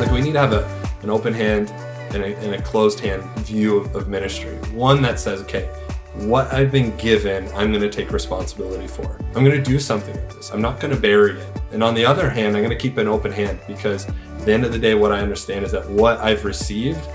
[0.00, 0.66] Like we need to have a,
[1.02, 1.70] an open hand
[2.14, 4.56] and a, and a closed hand view of, of ministry.
[4.72, 5.68] One that says, okay,
[6.14, 9.20] what I've been given, I'm going to take responsibility for.
[9.34, 10.50] I'm going to do something with this.
[10.52, 11.60] I'm not going to bury it.
[11.72, 14.52] And on the other hand, I'm going to keep an open hand because at the
[14.54, 17.06] end of the day, what I understand is that what I've received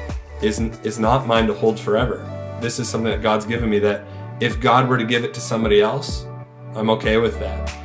[0.43, 2.17] isn't is not mine to hold forever.
[2.61, 4.03] This is something that God's given me that
[4.39, 6.27] if God were to give it to somebody else,
[6.75, 7.84] I'm okay with that.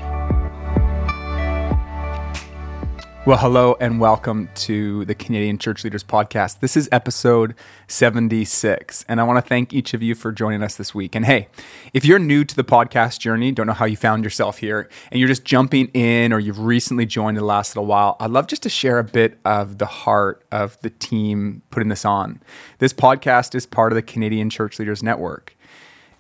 [3.31, 6.59] Well, hello and welcome to the Canadian Church Leaders Podcast.
[6.59, 7.55] This is episode
[7.87, 11.15] 76, and I want to thank each of you for joining us this week.
[11.15, 11.47] And hey,
[11.95, 15.21] if you're new to the podcast journey, don't know how you found yourself here, and
[15.21, 18.49] you're just jumping in or you've recently joined in the last little while, I'd love
[18.49, 22.43] just to share a bit of the heart of the team putting this on.
[22.79, 25.57] This podcast is part of the Canadian Church Leaders Network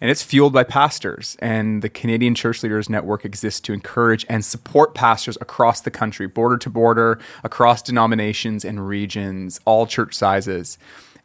[0.01, 1.37] and it's fueled by pastors.
[1.41, 6.27] And the Canadian Church Leaders Network exists to encourage and support pastors across the country,
[6.27, 10.79] border to border, across denominations and regions, all church sizes.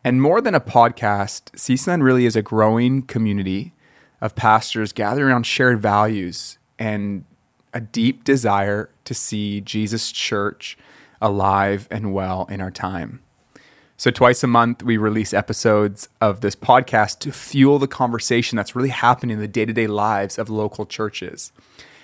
[0.04, 3.74] And more than a podcast, CCLN really is a growing community
[4.22, 7.26] of pastors gathering around shared values and
[7.74, 10.78] a deep desire to see Jesus' church
[11.22, 13.22] alive and well in our time.
[13.98, 18.76] So, twice a month, we release episodes of this podcast to fuel the conversation that's
[18.76, 21.54] really happening in the day to day lives of local churches.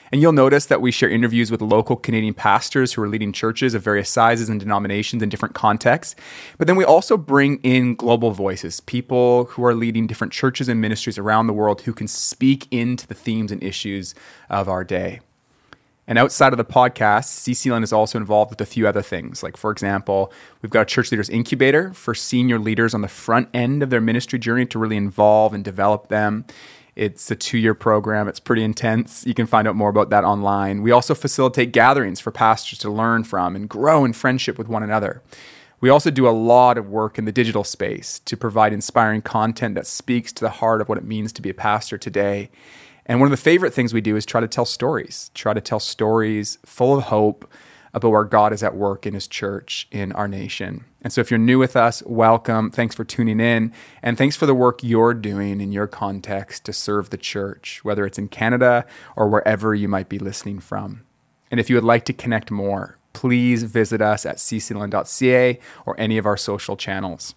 [0.09, 3.73] And you'll notice that we share interviews with local Canadian pastors who are leading churches
[3.73, 6.15] of various sizes and denominations in different contexts.
[6.57, 10.79] But then we also bring in global voices, people who are leading different churches and
[10.79, 14.15] ministries around the world who can speak into the themes and issues
[14.49, 15.19] of our day.
[16.07, 19.43] And outside of the podcast, CCLN is also involved with a few other things.
[19.43, 23.49] Like, for example, we've got a church leaders incubator for senior leaders on the front
[23.53, 26.45] end of their ministry journey to really involve and develop them.
[26.95, 29.25] It's a two year program, it's pretty intense.
[29.25, 30.81] You can find out more about that online.
[30.81, 34.83] We also facilitate gatherings for pastors to learn from and grow in friendship with one
[34.83, 35.21] another.
[35.79, 39.73] We also do a lot of work in the digital space to provide inspiring content
[39.75, 42.51] that speaks to the heart of what it means to be a pastor today.
[43.11, 45.59] And one of the favorite things we do is try to tell stories, try to
[45.59, 47.51] tell stories full of hope
[47.93, 50.85] about where God is at work in his church in our nation.
[51.01, 52.71] And so if you're new with us, welcome.
[52.71, 53.73] Thanks for tuning in.
[54.01, 58.05] And thanks for the work you're doing in your context to serve the church, whether
[58.05, 58.85] it's in Canada
[59.17, 61.01] or wherever you might be listening from.
[61.51, 66.17] And if you would like to connect more, please visit us at ccln.ca or any
[66.17, 67.35] of our social channels.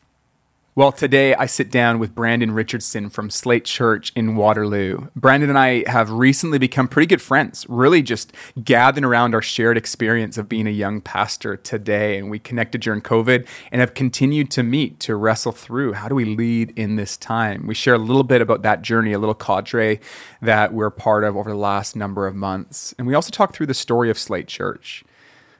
[0.76, 5.06] Well, today I sit down with Brandon Richardson from Slate Church in Waterloo.
[5.14, 9.76] Brandon and I have recently become pretty good friends, really just gathering around our shared
[9.76, 12.18] experience of being a young pastor today.
[12.18, 16.16] And we connected during COVID and have continued to meet to wrestle through how do
[16.16, 17.68] we lead in this time.
[17.68, 20.00] We share a little bit about that journey, a little cadre
[20.42, 22.96] that we're part of over the last number of months.
[22.98, 25.04] And we also talk through the story of Slate Church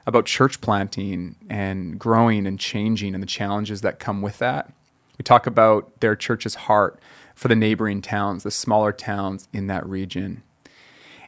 [0.08, 4.72] about church planting and growing and changing and the challenges that come with that.
[5.19, 7.00] We talk about their church's heart
[7.34, 10.42] for the neighboring towns, the smaller towns in that region.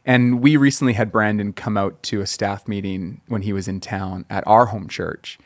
[0.05, 3.81] And we recently had Brandon come out to a staff meeting when he was in
[3.81, 5.37] town at our home church.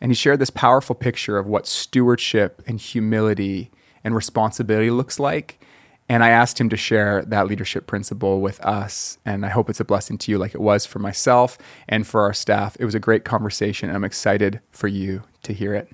[0.00, 3.72] And he shared this powerful picture of what stewardship and humility
[4.04, 5.64] and responsibility looks like.
[6.08, 9.18] And I asked him to share that leadership principle with us.
[9.24, 12.20] And I hope it's a blessing to you, like it was for myself and for
[12.22, 12.76] our staff.
[12.78, 13.88] It was a great conversation.
[13.88, 15.88] And I'm excited for you to hear it.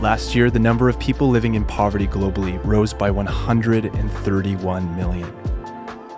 [0.00, 5.34] Last year, the number of people living in poverty globally rose by 131 million.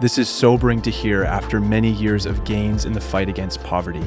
[0.00, 4.02] This is sobering to hear after many years of gains in the fight against poverty.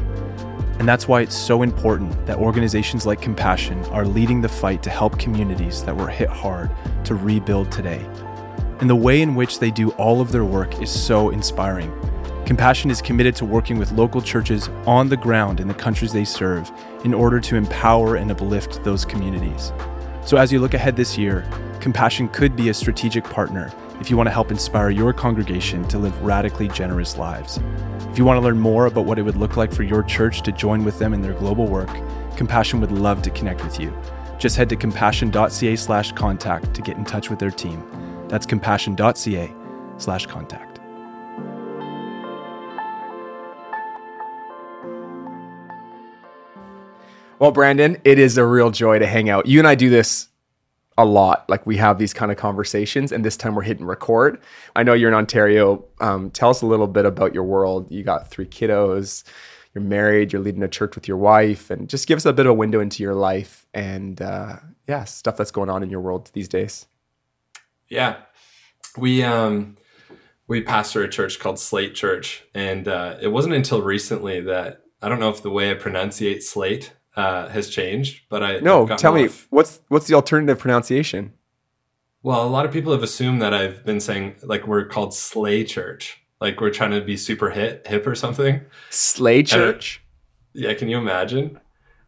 [0.79, 4.89] And that's why it's so important that organizations like Compassion are leading the fight to
[4.89, 6.69] help communities that were hit hard
[7.05, 8.05] to rebuild today.
[8.81, 11.93] And the way in which they do all of their work is so inspiring.
[12.51, 16.25] Compassion is committed to working with local churches on the ground in the countries they
[16.25, 16.69] serve
[17.05, 19.71] in order to empower and uplift those communities.
[20.25, 24.17] So, as you look ahead this year, Compassion could be a strategic partner if you
[24.17, 27.57] want to help inspire your congregation to live radically generous lives.
[28.09, 30.41] If you want to learn more about what it would look like for your church
[30.41, 31.87] to join with them in their global work,
[32.35, 33.97] Compassion would love to connect with you.
[34.39, 37.81] Just head to compassion.ca slash contact to get in touch with their team.
[38.27, 40.70] That's compassion.ca/contact.
[47.41, 49.47] Well, Brandon, it is a real joy to hang out.
[49.47, 50.27] You and I do this
[50.95, 51.49] a lot.
[51.49, 54.39] Like we have these kind of conversations, and this time we're hitting record.
[54.75, 55.83] I know you're in Ontario.
[55.99, 57.89] Um, tell us a little bit about your world.
[57.89, 59.23] You got three kiddos.
[59.73, 60.31] You're married.
[60.31, 62.53] You're leading a church with your wife, and just give us a bit of a
[62.53, 66.47] window into your life and uh, yeah, stuff that's going on in your world these
[66.47, 66.85] days.
[67.89, 68.17] Yeah,
[68.95, 69.77] we um,
[70.45, 75.09] we pastor a church called Slate Church, and uh, it wasn't until recently that I
[75.09, 79.13] don't know if the way I pronunciate slate uh, has changed, but I No, tell
[79.13, 81.33] me of- what's what's the alternative pronunciation?
[82.23, 85.63] well, a lot of people have assumed that I've been saying like we're called Slay
[85.63, 88.61] Church, like we're trying to be super hit hip or something.
[88.89, 90.01] Slay Church.
[90.53, 91.59] Yeah, can you imagine?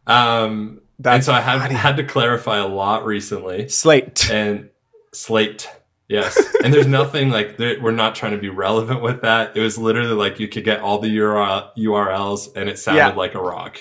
[0.06, 1.74] Um, and so I have funny.
[1.74, 3.68] had to clarify a lot recently.
[3.68, 4.30] Slate.
[4.30, 4.70] and
[5.12, 5.70] slate
[6.08, 9.60] yes and there's nothing like there, we're not trying to be relevant with that it
[9.60, 13.08] was literally like you could get all the URL, urls and it sounded Yeah.
[13.14, 13.78] like a rock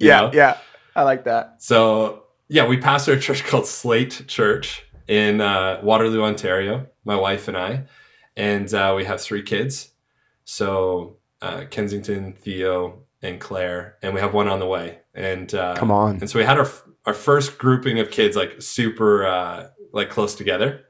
[0.00, 0.30] yeah, know?
[0.32, 0.58] yeah.
[0.96, 1.62] I like that.
[1.62, 7.46] so yeah we pastor a church called slate church in uh, waterloo ontario my wife
[7.48, 7.84] and i
[8.36, 9.90] and uh, we have three kids
[10.44, 15.74] so uh, kensington theo and claire and we have one on the way and uh,
[15.76, 16.16] Come on.
[16.20, 16.68] and so we had our
[17.06, 20.84] our first grouping of kids like super uh, like close together.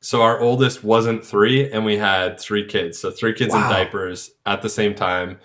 [0.00, 2.98] So our oldest wasn't three, and we had three kids.
[3.00, 3.64] So three kids Wow.
[3.64, 5.38] in diapers at the same time,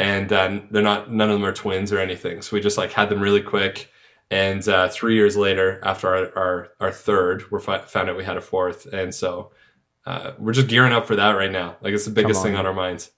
[0.00, 2.42] and uh, they're not none of them are twins or anything.
[2.42, 3.90] So we just like had them really quick.
[4.30, 8.24] And uh, three years later, after our our, our third, we fi- found out we
[8.24, 9.52] had a fourth, and so
[10.06, 11.76] uh, we're just gearing up for that right now.
[11.82, 12.60] Like it's the biggest thing on.
[12.60, 13.10] on our minds.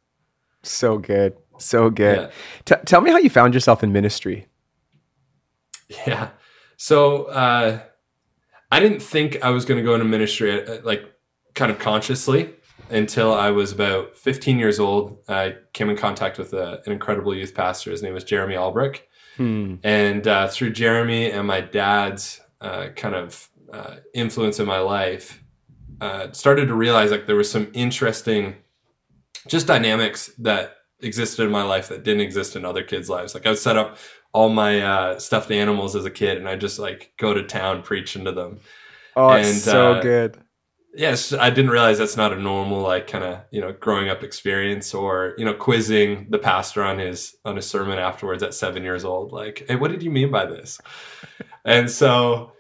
[0.63, 1.37] So good.
[1.59, 2.19] So good.
[2.19, 2.31] Yeah.
[2.65, 4.49] T- tell me how you found yourself in ministry.
[6.07, 6.31] Yeah.
[6.77, 7.81] So uh,
[8.73, 11.05] I didn't think I was going to go into ministry uh, like
[11.55, 12.55] kind of consciously
[12.91, 15.19] until I was about 15 years old.
[15.29, 17.91] I came in contact with a, an incredible youth pastor.
[17.91, 19.03] His name was Jeremy Albrecht.
[19.37, 19.77] Hmm.
[19.83, 25.43] And uh, through Jeremy and my dad's uh, kind of uh, influence in my life,
[26.01, 28.57] uh, started to realize like there was some interesting
[29.47, 33.35] just dynamics that existed in my life that didn't exist in other kids' lives.
[33.35, 33.97] Like I would set up
[34.33, 37.83] all my uh, stuffed animals as a kid, and I just like go to town
[37.83, 38.61] preaching to them.
[39.17, 40.39] Oh, And, it's so uh, good.
[40.95, 44.23] Yes, I didn't realize that's not a normal like kind of you know growing up
[44.23, 48.83] experience, or you know quizzing the pastor on his on his sermon afterwards at seven
[48.83, 49.33] years old.
[49.33, 50.81] Like, hey, what did you mean by this?
[51.65, 52.53] and so,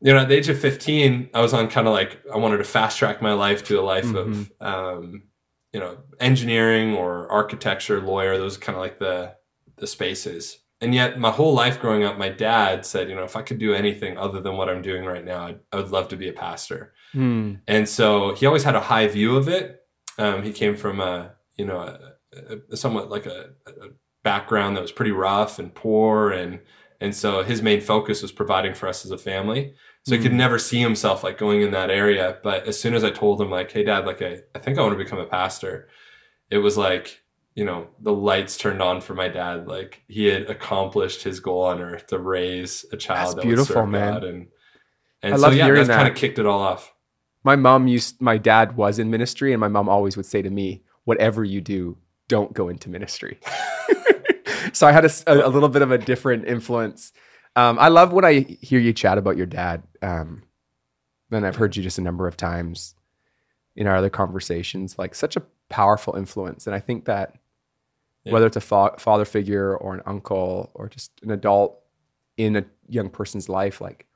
[0.00, 2.58] you know, at the age of fifteen, I was on kind of like I wanted
[2.58, 5.24] to fast track my life to a life of um,
[5.72, 8.38] you know engineering or architecture, lawyer.
[8.38, 9.34] Those are kind of like the
[9.78, 10.58] the spaces.
[10.80, 13.58] And yet, my whole life growing up, my dad said, you know, if I could
[13.58, 16.28] do anything other than what I'm doing right now, I'd, I would love to be
[16.28, 16.94] a pastor.
[17.12, 17.54] Hmm.
[17.66, 19.80] And so he always had a high view of it.
[20.18, 23.88] Um, he came from a, you know, a, a, somewhat like a, a
[24.22, 26.60] background that was pretty rough and poor, and
[27.00, 29.74] and so his main focus was providing for us as a family.
[30.06, 30.36] So he could Mm.
[30.36, 32.38] never see himself like going in that area.
[32.42, 34.82] But as soon as I told him like, "Hey, Dad, like I, I think I
[34.82, 35.88] want to become a pastor,"
[36.50, 37.22] it was like
[37.54, 39.66] you know the lights turned on for my dad.
[39.66, 43.86] Like he had accomplished his goal on earth to raise a child That's that beautiful,
[43.86, 44.12] man.
[44.14, 44.46] God, and
[45.22, 46.92] and I so love yeah, hearing that's kind of kicked it all off.
[47.42, 50.50] My mom used, my dad was in ministry, and my mom always would say to
[50.50, 51.96] me, whatever you do,
[52.28, 53.38] don't go into ministry.
[54.72, 57.12] so I had a little bit of a different influence.
[57.56, 59.82] Um, I love when I hear you chat about your dad.
[60.02, 60.42] Um,
[61.30, 62.94] and I've heard you just a number of times
[63.74, 66.66] in our other conversations, like such a powerful influence.
[66.66, 67.36] And I think that
[68.24, 68.32] Yeah.
[68.34, 71.78] whether it's a fa- father figure or an uncle or just an adult
[72.36, 74.06] in a young person's life, like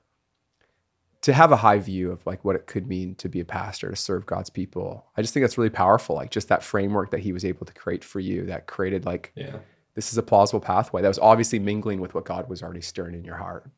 [1.24, 3.88] to have a high view of like what it could mean to be a pastor
[3.90, 5.06] to serve God's people.
[5.16, 6.16] I just think that's really powerful.
[6.16, 9.32] Like just that framework that he was able to create for you that created like
[9.34, 9.56] Yeah.
[9.94, 13.14] this is a plausible pathway that was obviously mingling with what God was already stirring
[13.14, 13.70] in your heart.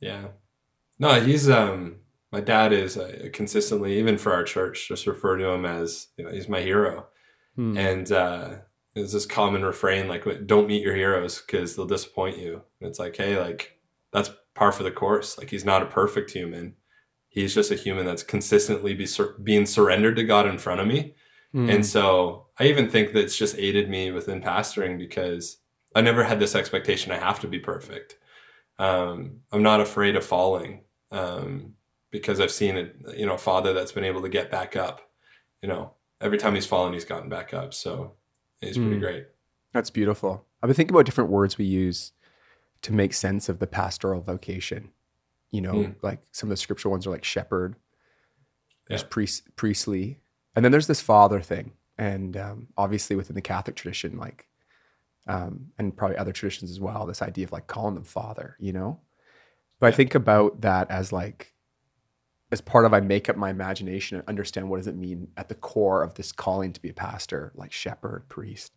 [0.00, 0.28] Yeah.
[0.98, 1.96] No, he's um
[2.32, 6.24] my dad is uh, consistently even for our church just refer to him as you
[6.24, 7.06] know he's my hero.
[7.56, 7.76] Hmm.
[7.78, 8.54] And uh
[8.94, 12.62] there's this common refrain like don't meet your heroes cuz they'll disappoint you.
[12.80, 13.78] And it's like hey like
[14.12, 15.38] that's par for the course.
[15.38, 16.74] Like he's not a perfect human.
[17.28, 20.86] He's just a human that's consistently be sur- being surrendered to God in front of
[20.86, 21.14] me.
[21.52, 21.68] Hmm.
[21.70, 25.58] And so I even think that it's just aided me within pastoring because
[25.94, 28.16] I never had this expectation I have to be perfect.
[28.78, 31.74] Um, I'm not afraid of falling um,
[32.10, 35.00] because I've seen it, you know, a father that's been able to get back up.
[35.62, 37.72] You know, every time he's fallen, he's gotten back up.
[37.74, 38.14] So
[38.60, 39.00] he's pretty Mm.
[39.00, 39.26] great.
[39.72, 40.44] That's beautiful.
[40.62, 42.12] I've been thinking about different words we use
[42.82, 44.90] to make sense of the pastoral vocation.
[45.50, 45.92] You know, Hmm.
[46.02, 47.76] like some of the scriptural ones are like shepherd,
[48.88, 49.08] there's Yeah.
[49.10, 50.20] priest, priestly,
[50.56, 51.72] and then there's this father thing.
[51.98, 54.48] And um, obviously within the Catholic tradition, like,
[55.26, 58.72] um, and probably other traditions as well, this idea of like calling them father, you
[58.72, 59.00] know?
[59.78, 61.54] But I think about that as like,
[62.50, 65.48] as part of I make up my imagination and understand what does it mean at
[65.48, 68.72] the core of this calling to be a pastor, like shepherd, priest.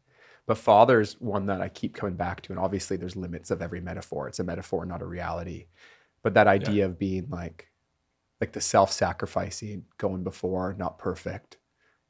[0.48, 2.52] But father's one that I keep coming back to.
[2.52, 4.28] And obviously there's limits of every metaphor.
[4.28, 5.66] It's a metaphor, not a reality.
[6.22, 7.70] But that idea of being like
[8.42, 11.58] like the self-sacrificing, going before, not perfect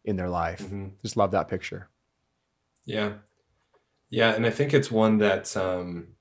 [0.04, 0.62] in their life.
[0.62, 0.94] Mhm.
[1.04, 1.90] Just love that picture.
[2.86, 3.14] Yeah.
[4.10, 6.16] Yeah, and I think it's one that um,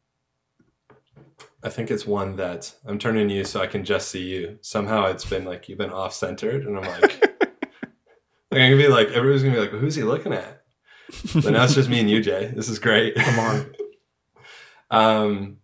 [1.62, 4.58] I think it's one that I'm turning to you so I can just see you.
[4.60, 7.22] Somehow it's been like you've been off centered, and I'm like,
[8.50, 10.63] like I'm gonna be like everybody's gonna be like, who's he looking at?
[11.34, 12.52] But now it's just me and you, Jay.
[12.54, 13.14] This is great.
[13.14, 13.74] Come on.
[14.90, 15.56] um,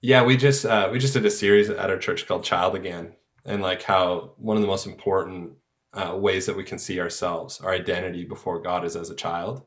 [0.00, 3.12] yeah, we just uh, we just did a series at our church called Child Again,
[3.44, 5.52] and like how one of the most important
[5.92, 9.62] uh, ways that we can see ourselves, our identity before God, is as a child.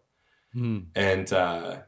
[0.53, 0.79] Hmm.
[0.95, 1.79] And uh,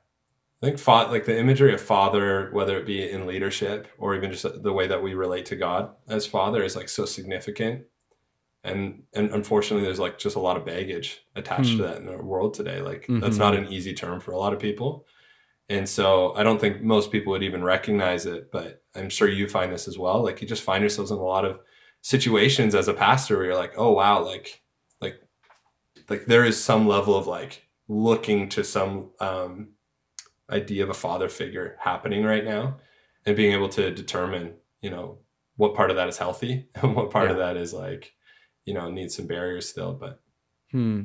[0.61, 4.31] I think fa- like the imagery of father, whether it be in leadership or even
[4.31, 7.85] just the way that we relate to God as father, is like so significant.
[8.63, 11.77] And and unfortunately, there's like just a lot of baggage attached Hmm.
[11.77, 12.81] to that in our world today.
[12.81, 13.19] Like Mhm.
[13.21, 15.05] that's not an easy term for a lot of people.
[15.69, 19.47] And so I don't think most people would even recognize it, but I'm sure you
[19.47, 20.21] find this as well.
[20.21, 21.59] Like you just find yourselves in a lot of
[22.01, 24.61] situations as a pastor where you're like, oh wow, like
[25.01, 25.21] like
[26.09, 29.69] like there is some level of like looking to some um
[30.51, 32.77] idea of a father figure happening right now
[33.25, 35.17] and being able to determine, you know,
[35.55, 38.11] what part of that is healthy and what part of that is like,
[38.65, 39.93] you know, needs some barriers still.
[39.93, 40.19] But
[40.71, 41.03] Hmm.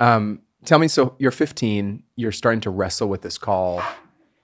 [0.00, 3.82] Um, tell me, so you're 15, you're starting to wrestle with this call.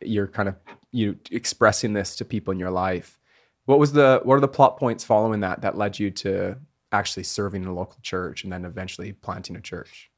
[0.01, 0.57] You're kind of
[0.91, 3.19] you expressing this to people in your life.
[3.67, 6.57] What was the what are the plot points following that that led you to
[6.93, 10.11] actually serving in a local church and then eventually planting a church?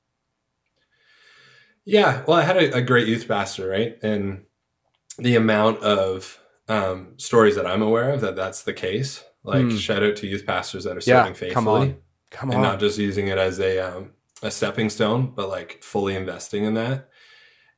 [1.84, 3.98] Yeah, well, I had a, a great youth pastor, right?
[4.02, 4.44] And
[5.18, 9.24] the amount of um, stories that I'm aware of that that's the case.
[9.42, 9.76] Like, Hmm.
[9.76, 11.96] shout out to youth pastors that are Yeah, serving faithfully
[12.30, 12.56] come on.
[12.56, 16.64] And not just using it as a um, a stepping stone, but like fully investing
[16.64, 17.08] in that.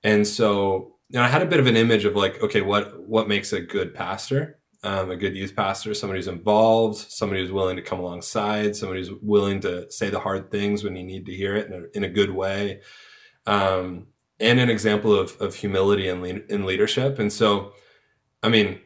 [0.04, 3.00] And so, you know, I had a bit of an image of like, okay, what
[3.08, 4.58] what makes a good pastor?
[4.84, 9.00] Um, a good youth pastor, somebody who's involved, somebody who's willing to come alongside, somebody
[9.00, 11.96] who's willing to say the hard things when you need to hear it in a,
[11.96, 12.80] in a good way,
[13.46, 14.08] um,
[14.40, 17.20] and an example of of humility in lead, in leadership.
[17.20, 17.74] And so,
[18.42, 18.80] I mean,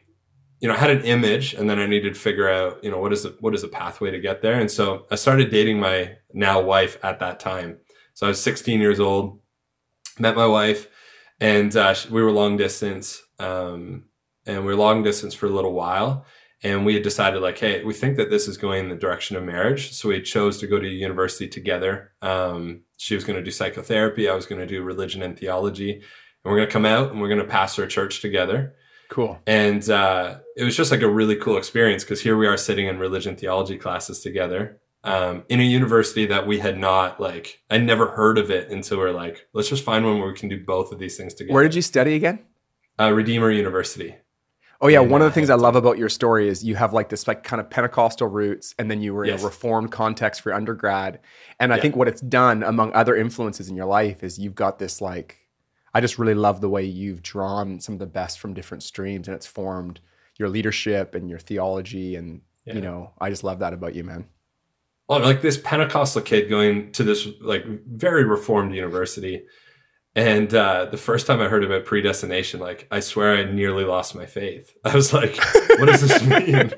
[0.59, 2.99] you know, I had an image, and then I needed to figure out, you know,
[2.99, 4.59] what is the what is the pathway to get there.
[4.59, 7.77] And so, I started dating my now wife at that time.
[8.13, 9.39] So I was 16 years old,
[10.17, 10.87] met my wife,
[11.39, 13.21] and uh, we were long distance.
[13.39, 14.05] Um,
[14.47, 16.25] and we were long distance for a little while.
[16.63, 19.35] And we had decided, like, hey, we think that this is going in the direction
[19.35, 19.93] of marriage.
[19.93, 22.13] So we chose to go to university together.
[22.23, 24.27] Um, she was going to do psychotherapy.
[24.27, 25.93] I was going to do religion and theology.
[25.93, 26.03] And
[26.43, 28.73] we're going to come out and we're going to pastor a church together.
[29.09, 29.39] Cool.
[29.47, 32.87] And uh, it was just like a really cool experience because here we are sitting
[32.87, 37.77] in religion theology classes together um, in a university that we had not like, I
[37.77, 40.63] never heard of it until we're like, let's just find one where we can do
[40.63, 41.53] both of these things together.
[41.53, 42.39] Where did you study again?
[42.99, 44.15] uh, Redeemer University.
[44.79, 46.75] Oh yeah, in, one of uh, the things I love about your story is you
[46.75, 49.41] have like this like kind of Pentecostal roots, and then you were in Yes.
[49.41, 51.19] a Reformed context for undergrad.
[51.59, 51.81] And I Yeah.
[51.81, 55.46] think what it's done, among other influences in your life, is you've got this like.
[55.97, 59.27] I just really love the way you've drawn some of the best from different streams,
[59.27, 59.99] and it's formed
[60.37, 62.75] your leadership and your theology, and Yeah.
[62.75, 64.27] you know, I just love that about you, man.
[65.09, 69.45] Oh, like this Pentecostal kid going to this like very reformed university.
[70.15, 74.13] And uh, the first time I heard about predestination, like I swear I nearly lost
[74.15, 74.75] my faith.
[74.85, 75.35] I was like,
[75.79, 76.73] what does this mean?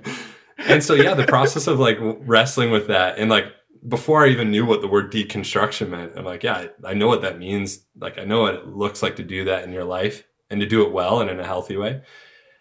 [0.60, 3.46] and so, yeah, the process of like wrestling with that and like
[3.88, 7.08] before I even knew what the word deconstruction meant, I'm like, yeah, I, I know
[7.08, 7.86] what that means.
[8.00, 10.68] Like, I know what it looks like to do that in your life and to
[10.68, 12.02] do it well and in a healthy way.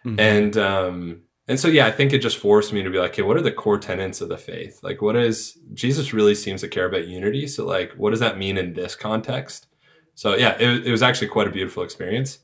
[0.05, 0.19] Mhm.
[0.19, 3.23] And um and so yeah, I think it just forced me to be like, okay,
[3.23, 4.79] what are the core tenets of the faith?
[4.83, 7.47] Like what is Jesus really seems to care about unity.
[7.47, 9.67] So like what does that mean in this context?
[10.15, 12.39] So yeah, it, was- it was actually quite a beautiful experience.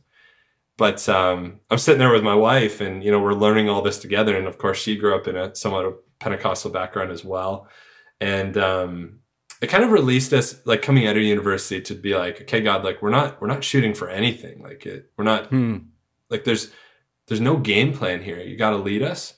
[0.77, 3.99] But um I'm sitting there with my wife and you know, we're learning all this
[3.99, 4.35] together.
[4.37, 7.67] And of course she grew up in a somewhat of Pentecostal background as well.
[8.21, 9.19] And um
[9.61, 12.83] it kind of released us like coming out of university to be like, okay, God,
[12.83, 14.61] like we're not we're not shooting for anything.
[14.61, 15.77] Like it, we're not Hmm.
[16.29, 16.71] like there's
[17.27, 18.39] there's no game plan here.
[18.39, 19.33] You got to lead us,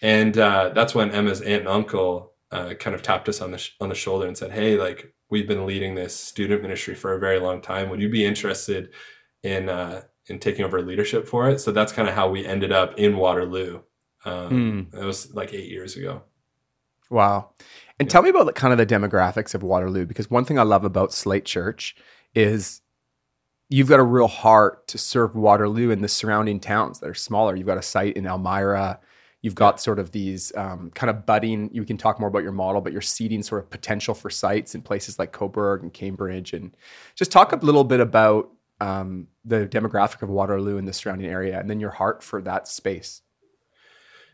[0.00, 3.58] and uh, that's when Emma's aunt and uncle uh, kind of tapped us on the
[3.58, 7.12] sh- on the shoulder and said, "Hey, like we've been leading this student ministry for
[7.12, 7.90] a very long time.
[7.90, 8.90] Would you be interested
[9.42, 12.72] in uh, in taking over leadership for it?" So that's kind of how we ended
[12.72, 13.82] up in Waterloo.
[14.24, 16.22] Um, That was like eight years ago.
[17.10, 17.50] Wow.
[18.00, 18.12] And Yeah.
[18.12, 20.84] tell me about the, kind of the demographics of Waterloo, because one thing I love
[20.84, 21.94] about Slate Church
[22.34, 22.80] is
[23.68, 27.54] you've got a real heart to serve Waterloo and the surrounding towns that are smaller.
[27.54, 28.98] You've got a site in Elmira.
[29.42, 32.52] You've got sort of these um, kind of budding, you can talk more about your
[32.52, 36.52] model, but you're seeding sort of potential for sites in places like Coburg and Cambridge.
[36.52, 36.74] And
[37.14, 41.58] just talk a little bit about um, the demographic of Waterloo and the surrounding area,
[41.60, 43.22] and then your heart for that space.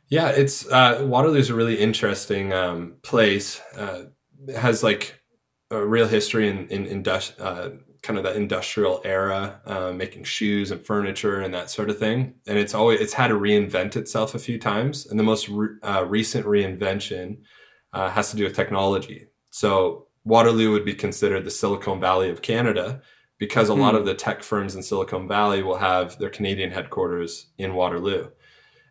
[0.09, 3.61] Yeah, it's uh, Waterloo's a really interesting um, place.
[3.77, 4.05] Uh,
[4.47, 5.21] it has like
[5.71, 7.71] a real history in in, in uh,
[8.03, 12.35] kind of the industrial era, uh, making shoes and furniture and that sort of thing.
[12.47, 15.07] And it's always it's had to reinvent itself a few times.
[15.07, 17.39] And the most re- uh, recent reinvention
[17.93, 19.27] uh, has to do with technology.
[19.51, 23.03] So Waterloo would be considered the Silicon Valley of Canada
[23.39, 23.99] because a lot Hmm.
[23.99, 28.29] of the tech firms in Silicon Valley will have their Canadian headquarters in Waterloo.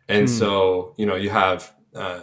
[0.08, 0.34] And Hmm.
[0.34, 2.20] so, you know, you have uh,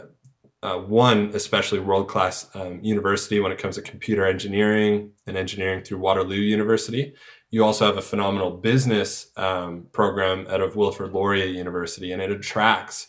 [0.62, 5.84] uh, one especially world class um, university when it comes to computer engineering and engineering
[5.84, 7.14] through Waterloo University.
[7.52, 12.32] You also have a phenomenal business um, program out of Wilfrid Laurier University, and it
[12.32, 13.08] attracts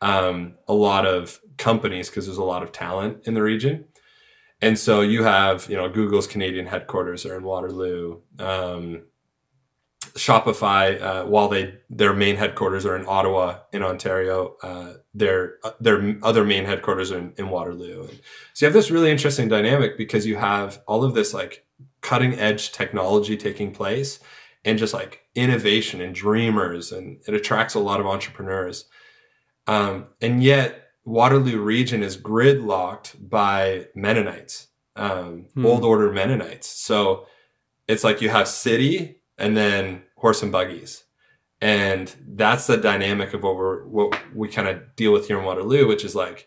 [0.00, 3.84] um, a lot of companies because there's a lot of talent in the region.
[4.60, 8.20] And so you have, you know, Google's Canadian headquarters are in Waterloo.
[8.38, 9.02] Um,
[10.16, 16.16] Shopify, uh, while they their main headquarters are in Ottawa in Ontario, uh, their their
[16.22, 18.02] other main headquarters are in, in Waterloo.
[18.02, 18.20] And
[18.52, 21.66] so you have this really interesting dynamic because you have all of this like
[22.00, 24.20] cutting edge technology taking place,
[24.64, 28.84] and just like innovation and dreamers, and it attracts a lot of entrepreneurs.
[29.66, 35.66] Um, and yet Waterloo region is gridlocked by Mennonites, um, Hmm.
[35.66, 36.68] old order Mennonites.
[36.68, 37.26] So
[37.88, 41.04] it's like you have city and then horse and buggies.
[41.60, 45.44] And that's the dynamic of what we're what we kind of deal with here in
[45.44, 46.46] Waterloo, which is like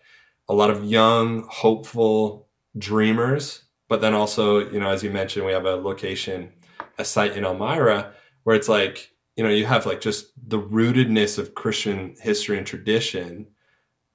[0.49, 3.63] a lot of young, hopeful dreamers.
[3.89, 6.51] But then also, you know, as you mentioned, we have a location,
[6.97, 8.13] a site in Elmira
[8.43, 12.67] where it's like, you know, you have like just the rootedness of Christian history and
[12.67, 13.47] tradition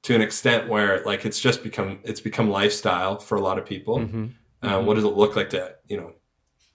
[0.03, 3.65] to an extent where like it's just become it's become lifestyle for a lot of
[3.67, 3.99] people.
[3.99, 4.33] Mhm.
[4.63, 4.85] Uh, Mhm.
[4.85, 6.13] what does it look like to you know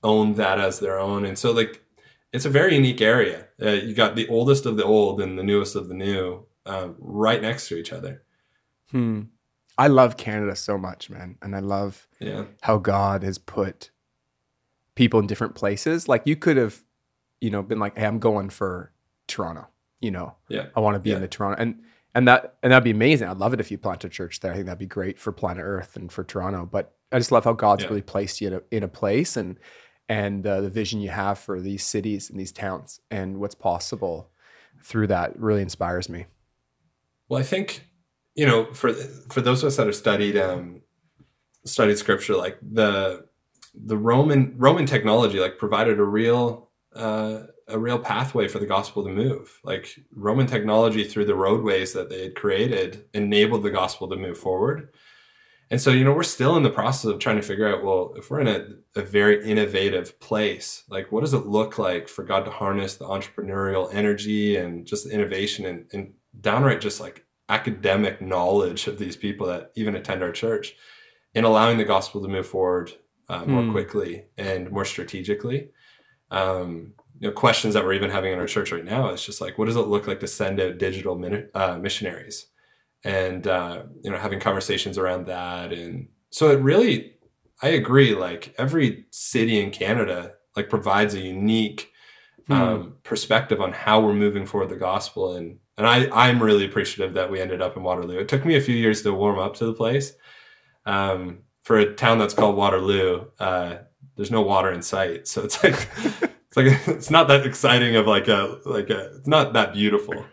[0.03, 1.23] own that as their own?
[1.25, 1.83] And so like
[2.33, 3.47] it's a very unique area.
[3.61, 6.89] Uh, you got the oldest of the old and the newest of the new uh,
[6.99, 8.23] right next to each other.
[8.91, 9.21] Hmm.
[9.77, 13.91] I love Canada so much, man, and I love Yeah, how God has put
[14.95, 16.07] people in different places.
[16.07, 16.83] Like you could have,
[17.41, 18.91] you know, been like, "Hey, I'm going for
[19.27, 19.67] Toronto."
[20.01, 20.67] You know, Yeah.
[20.75, 21.81] I want to be in the Toronto, and
[22.15, 23.27] and that and that'd be amazing.
[23.27, 24.51] I'd love it if you plant a church there.
[24.51, 26.65] I think that'd be great for planet Earth and for Toronto.
[26.65, 27.89] But I just love how God's Yeah.
[27.89, 29.59] really placed you in a, in a place and
[30.09, 34.29] and uh, the vision you have for these cities and these towns and what's possible
[34.83, 36.25] through that really inspires me.
[37.29, 37.83] Well, I think
[38.35, 40.81] you know for for those of us that have studied um,
[41.65, 43.25] studied scripture, like the
[43.73, 49.03] the Roman Roman technology, like provided a real uh, a real pathway for the gospel
[49.03, 49.59] to move.
[49.63, 54.37] Like Roman technology through the roadways that they had created enabled the gospel to move
[54.37, 54.89] forward.
[55.69, 58.13] And so, you know, we're still in the process of trying to figure out, well,
[58.15, 62.23] if we're in a, a very innovative place, like what does it look like for
[62.23, 67.25] God to harness the entrepreneurial energy and just the innovation and, and downright just like
[67.49, 70.73] academic knowledge of these people that even attend our church
[71.33, 72.91] in allowing the gospel to move forward
[73.29, 73.71] uh, more Hmm.
[73.71, 75.69] quickly and more strategically.
[76.31, 79.41] Um, you know, questions that we're even having in our church right now is just
[79.41, 82.47] like, what does it look like to send out digital min- uh, missionaries?
[83.03, 85.71] And, uh, you know, having conversations around that.
[85.71, 87.13] And so it really,
[87.61, 91.91] I agree, like every city in Canada, like provides a unique
[92.47, 92.53] Hmm.
[92.53, 95.35] um, perspective on how we're moving forward the gospel.
[95.35, 98.19] And, and I, I'm really appreciative that we ended up in Waterloo.
[98.19, 100.13] It took me a few years to warm up to the place.
[100.85, 103.79] Um, for a town that's called Waterloo, uh,
[104.15, 105.27] there's no water in sight.
[105.27, 109.27] So it's like, it's like, it's not that exciting of like a, like a, it's
[109.27, 110.25] not that beautiful.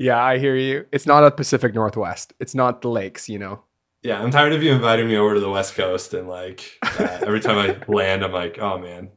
[0.00, 0.86] Yeah, I hear you.
[0.92, 2.32] It's not a Pacific Northwest.
[2.40, 3.62] It's not the lakes, you know.
[4.02, 4.22] Yeah.
[4.22, 6.14] I'm tired of you inviting me over to the West Coast.
[6.14, 9.10] And like, uh, every time I land, I'm like, oh man,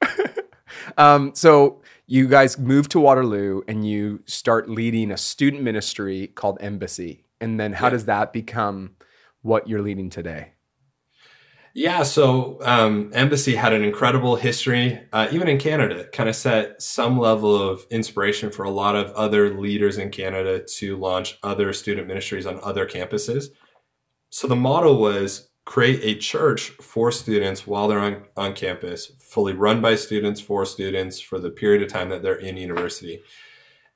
[0.96, 6.58] Um, so you guys move to Waterloo and you start leading a student ministry called
[6.60, 7.24] Embassy.
[7.40, 7.90] And then how Yeah.
[7.90, 8.92] does that become
[9.42, 10.52] what you're leading today?
[11.76, 16.06] Yeah, so um, Embassy had an incredible history, uh, even in Canada.
[16.10, 20.64] Kind of set some level of inspiration for a lot of other leaders in Canada
[20.78, 23.48] to launch other student ministries on other campuses.
[24.30, 29.52] So the model was create a church for students while they're on, on campus, fully
[29.52, 33.20] run by students for students for the period of time that they're in university.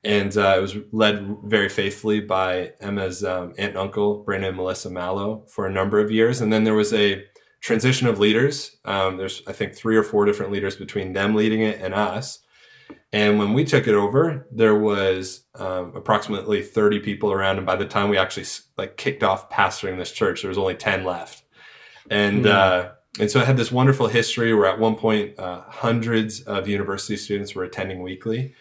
[0.03, 4.57] And uh, it was led very faithfully by Emma's um, aunt and uncle, Brandon and
[4.57, 6.41] Melissa Mallow, for a number of years.
[6.41, 7.25] And then there was a
[7.61, 8.77] transition of leaders.
[8.85, 12.39] Um, there's, I think, three or four different leaders between them leading it and us.
[13.13, 17.57] And when we took it over, there was um, approximately 30 people around.
[17.57, 18.45] And by the time we actually
[18.77, 21.43] like kicked off pastoring this church, there was only 10 left.
[22.09, 22.51] And, Hmm.
[22.51, 22.85] uh,
[23.19, 27.17] and so it had this wonderful history where at one point, uh, hundreds of university
[27.17, 28.55] students were attending weekly.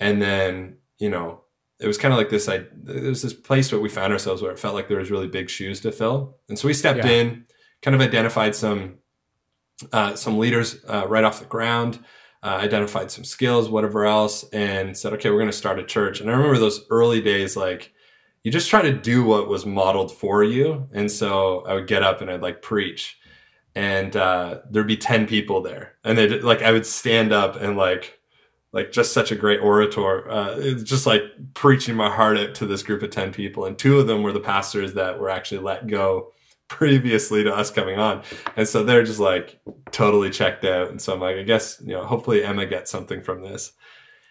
[0.00, 1.42] And then, you know,
[1.78, 4.40] it was kind of like this, I, there was this place where we found ourselves
[4.40, 6.38] where it felt like there was really big shoes to fill.
[6.48, 7.10] And so we stepped Yeah.
[7.10, 7.44] in,
[7.82, 8.98] kind of identified some
[9.92, 11.98] uh, some leaders uh, right off the ground,
[12.42, 16.20] uh, identified some skills, whatever else, and said, okay, we're going to start a church.
[16.20, 17.92] And I remember those early days, like
[18.44, 20.88] you just try to do what was modeled for you.
[20.92, 23.18] And so I would get up and I'd like preach,
[23.74, 27.76] and uh, there'd be ten people there, and they like I would stand up and
[27.76, 28.20] like
[28.72, 30.30] like just such a great orator.
[30.30, 31.22] Uh, just like
[31.54, 33.66] preaching my heart out to this group of 10 people.
[33.66, 36.32] And two of them were the pastors that were actually let go
[36.78, 38.22] previously to us coming on.
[38.56, 40.88] And so they're just like totally checked out.
[40.90, 43.72] And so I'm like, I guess, you know, hopefully Emma gets something from this.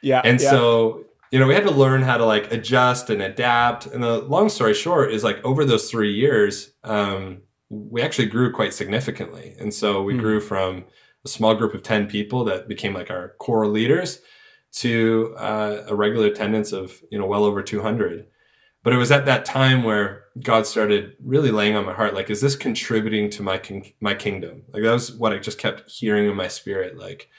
[0.02, 0.22] Yeah.
[0.26, 0.50] And yeah.
[0.50, 3.86] so, you know, we had to learn how to like adjust and adapt.
[3.86, 8.52] And the long story short is like over those three years, um, we actually grew
[8.52, 9.56] quite significantly.
[9.60, 10.20] And so we Hmm.
[10.20, 10.86] grew from
[11.24, 14.20] a small group of 10 people that became like our core leaders
[14.74, 18.26] to uh, a regular attendance of, you know, well over 200
[18.84, 22.30] but it was at that time where God started really laying on my heart, like,
[22.30, 24.64] is this contributing to my king- my kingdom?
[24.70, 26.98] Like that was what I just kept hearing in my spirit.
[26.98, 27.30] Like,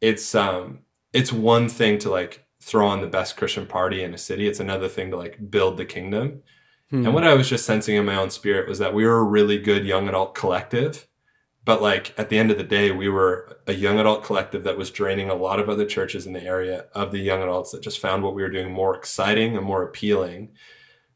[0.00, 0.80] it's um,
[1.12, 4.46] it's one thing to like throw on the best Christian party in a city.
[4.46, 6.42] It's another thing to like build the kingdom.
[6.90, 7.06] Hmm.
[7.06, 9.24] And what I was just sensing in my own spirit was that we were a
[9.24, 11.06] really good young adult collective.
[11.70, 14.76] But like at the end of the day, we were a young adult collective that
[14.76, 17.80] was draining a lot of other churches in the area of the young adults that
[17.80, 20.50] just found what we were doing more exciting and more appealing.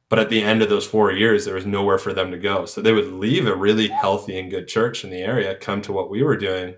[0.08, 2.66] But at the end of those four years, there was nowhere for them to go.
[2.66, 5.92] So they would leave a really healthy and good church in the area, come to
[5.92, 6.76] what we were doing.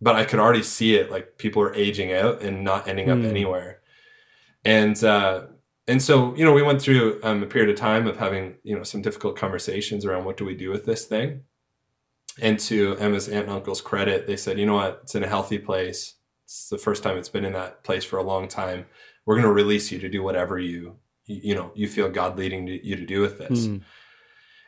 [0.00, 3.18] But I could already see it like people are aging out and not ending up
[3.18, 3.26] Hmm.
[3.26, 3.80] anywhere.
[4.64, 5.42] And uh,
[5.86, 8.76] and so you know we went through um, a period of time of having you
[8.76, 11.42] know some difficult conversations around what do we do with this thing
[12.40, 15.28] and to emma's aunt and uncle's credit they said you know what it's in a
[15.28, 18.86] healthy place it's the first time it's been in that place for a long time
[19.24, 22.66] we're going to release you to do whatever you you know you feel god leading
[22.66, 23.78] you to do with this Hmm.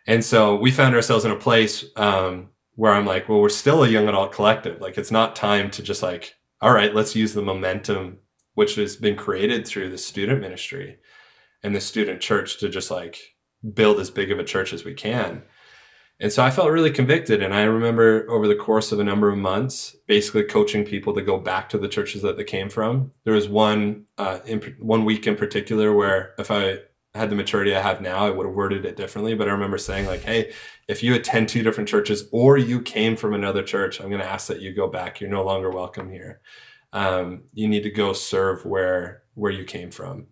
[0.06, 3.82] and so we found ourselves in a place um, where I'm like, well, we're still
[3.84, 4.80] a young adult collective.
[4.82, 8.18] Like, it's not time to just like, all right, let's use the momentum
[8.54, 10.98] which has been created through the student ministry
[11.62, 13.18] and the student church to just like
[13.74, 15.42] build as big of a church as we can.
[16.18, 17.42] And so I felt really convicted.
[17.42, 21.22] And I remember over the course of a number of months, basically coaching people to
[21.22, 23.12] go back to the churches that they came from.
[23.24, 26.78] There was one, uh, in, one week in particular where if I
[27.14, 29.34] had the maturity I have now, I would have worded it differently.
[29.34, 30.52] But I remember saying like, "Hey,
[30.88, 34.28] if you attend two different churches or you came from another church, I'm going to
[34.28, 35.20] ask that you go back.
[35.20, 36.40] You're no longer welcome here.
[36.92, 40.26] Um, you need to go serve where where you came from."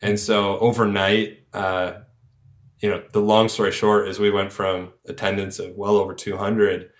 [0.00, 1.92] And so overnight, uh,
[2.80, 6.90] you know, the long story short is we went from attendance of well over 200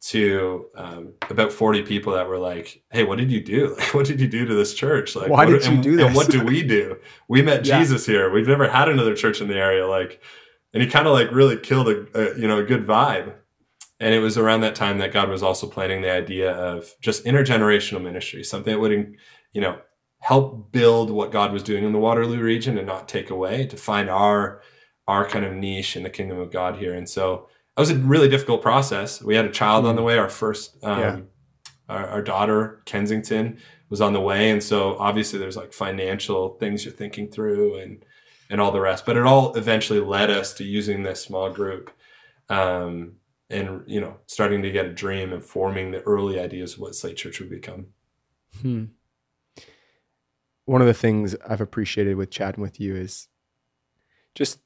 [0.00, 3.76] to um, about 40 people that were like, "Hey, what did you do?
[3.78, 5.16] Like, what did you do to this church?
[5.16, 6.96] Like, Why what, did you and, do And what do we do?
[7.28, 7.80] We met Yeah.
[7.80, 8.30] Jesus here.
[8.30, 9.86] We've never had another church in the area.
[9.86, 10.20] Like,
[10.72, 13.34] and he kind of like really killed a, a you know a good vibe.
[14.00, 17.24] And it was around that time that God was also planning the idea of just
[17.24, 19.16] intergenerational ministry, something that would,
[19.52, 19.80] you know,
[20.20, 23.76] help build what God was doing in the Waterloo region and not take away to
[23.76, 24.62] find our
[25.08, 26.94] our kind of niche in the kingdom of God here.
[26.94, 29.20] And so that was a really difficult process.
[29.22, 30.18] We had a child on the way.
[30.18, 31.20] Our first, um, Yeah.
[31.88, 36.84] our, our daughter Kensington was on the way, and so obviously there's like financial things
[36.84, 38.04] you're thinking through and
[38.50, 39.04] and all the rest.
[39.06, 41.90] But it all eventually led us to using this small group.
[42.50, 43.14] Um,
[43.50, 46.94] and you know, starting to get a dream and forming the early ideas of what
[46.94, 47.86] Slate Church would become.
[48.60, 48.84] Hmm.
[50.66, 53.28] One of the things I've appreciated with chatting with you is
[54.34, 54.60] just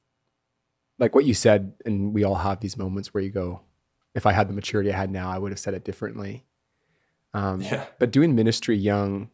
[1.03, 3.61] like what you said, and we all have these moments where you go,
[4.15, 6.45] if I had the maturity I had now, I would have said it differently.
[7.35, 7.87] Um, Yeah.
[7.99, 9.29] But doing ministry young,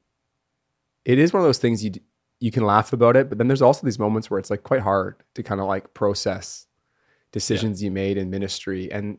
[1.05, 2.01] it is one of those things you d-
[2.41, 4.81] you can laugh about it, but then there's also these moments where it's like quite
[4.81, 6.67] hard to kind of like process
[7.33, 9.19] decisions you made in ministry, and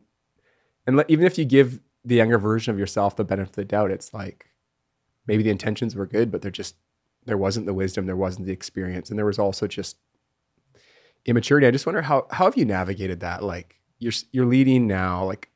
[0.88, 3.64] and let, even if you give the younger version of yourself the benefit of the
[3.64, 4.50] doubt, it's like
[5.24, 6.74] maybe the intentions were good, but there just
[7.26, 9.98] there wasn't the wisdom, there wasn't the experience, and there was also just
[11.26, 11.66] immaturity.
[11.66, 13.42] I just wonder how how have you navigated that?
[13.42, 15.50] Like you're you're leading now, like,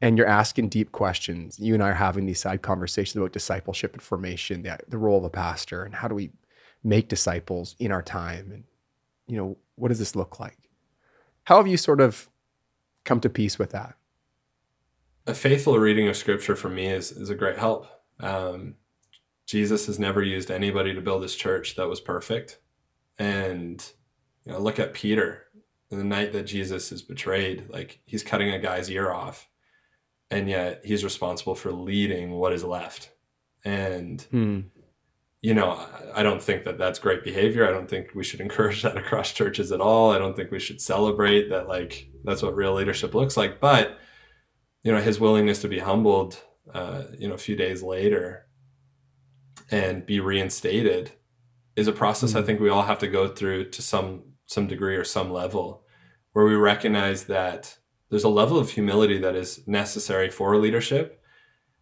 [0.00, 1.58] and you're asking deep questions.
[1.58, 5.18] You and I are having these side conversations about discipleship and formation, the the role
[5.18, 6.30] of a pastor, and how do we
[6.82, 8.64] make disciples in our time, and
[9.26, 10.70] you know what does this look like?
[11.44, 12.28] How have you sort of
[13.04, 13.96] come to peace with that?
[15.26, 17.86] a faithful reading of scripture for me is, is a great help.
[18.20, 18.74] Um,
[19.46, 22.58] Jesus has never used anybody to build his church that was perfect.
[23.18, 23.84] And,
[24.44, 25.42] you know, look at Peter
[25.90, 29.48] the night that Jesus is betrayed, like he's cutting a guy's ear off.
[30.30, 33.10] And yet he's responsible for leading what is left.
[33.64, 34.60] And, Hmm.
[35.42, 35.78] you know,
[36.14, 37.68] I- don't think that that's great behavior.
[37.68, 40.10] I don't think we should encourage that across churches at all.
[40.10, 43.60] I don't think we should celebrate that, like, that's what real leadership looks like.
[43.60, 43.98] But
[44.82, 48.46] you know, his willingness to be humbled, uh, you know, a few days later
[49.70, 51.12] and be reinstated
[51.74, 52.38] is a process mm-hmm.
[52.40, 54.22] I think we all have to go through to some
[54.54, 55.84] some degree or some level
[56.32, 57.78] where we recognize that
[58.10, 61.20] there's a level of humility that is necessary for leadership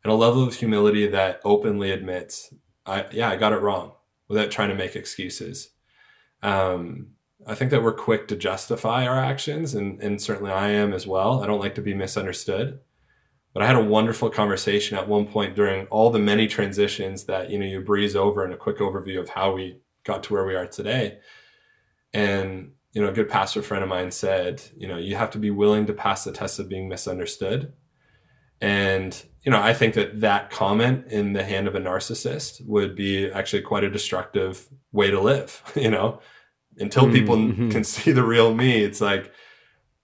[0.02, 2.52] and a level of humility that openly admits
[2.84, 3.92] I yeah, I got it wrong
[4.28, 5.70] without trying to make excuses.
[6.42, 7.08] Um,
[7.46, 11.06] I think that we're quick to justify our actions, and, and certainly I am as
[11.06, 11.42] well.
[11.42, 12.80] I don't like to be misunderstood.
[13.52, 17.50] But I had a wonderful conversation at one point during all the many transitions that
[17.50, 20.46] you know you breeze over in a quick overview of how we got to where
[20.46, 21.18] we are today.
[22.12, 25.38] And you know, a good pastor friend of mine said, you know, you have to
[25.38, 27.72] be willing to pass the test of being misunderstood.
[28.60, 32.94] And you know, I think that that comment in the hand of a narcissist would
[32.94, 35.62] be actually quite a destructive way to live.
[35.74, 36.20] You know,
[36.78, 37.12] until mm-hmm.
[37.12, 37.70] people mm-hmm.
[37.70, 39.32] can see the real me, it's like,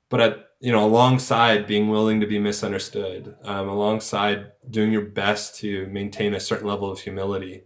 [0.09, 5.55] but at you know, alongside being willing to be misunderstood, um, alongside doing your best
[5.61, 7.62] to maintain a certain level of humility,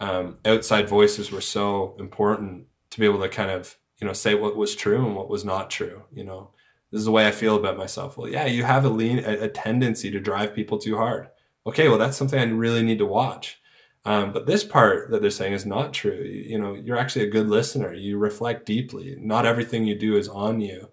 [0.00, 4.34] um, outside voices were so important to be able to kind of, you know, say
[4.34, 6.02] what was true and what was not true.
[6.12, 6.50] You know,
[6.90, 8.16] this is the way I feel about myself.
[8.16, 11.28] Well, yeah, you have a lean, a, a tendency to drive people too hard.
[11.66, 13.60] Okay, well, that's something I really need to watch.
[14.06, 16.22] Um, but this part that they're saying is not true.
[16.22, 17.94] You, you know, you're actually a good listener.
[17.94, 19.16] You reflect deeply.
[19.18, 20.88] Not everything you do is on you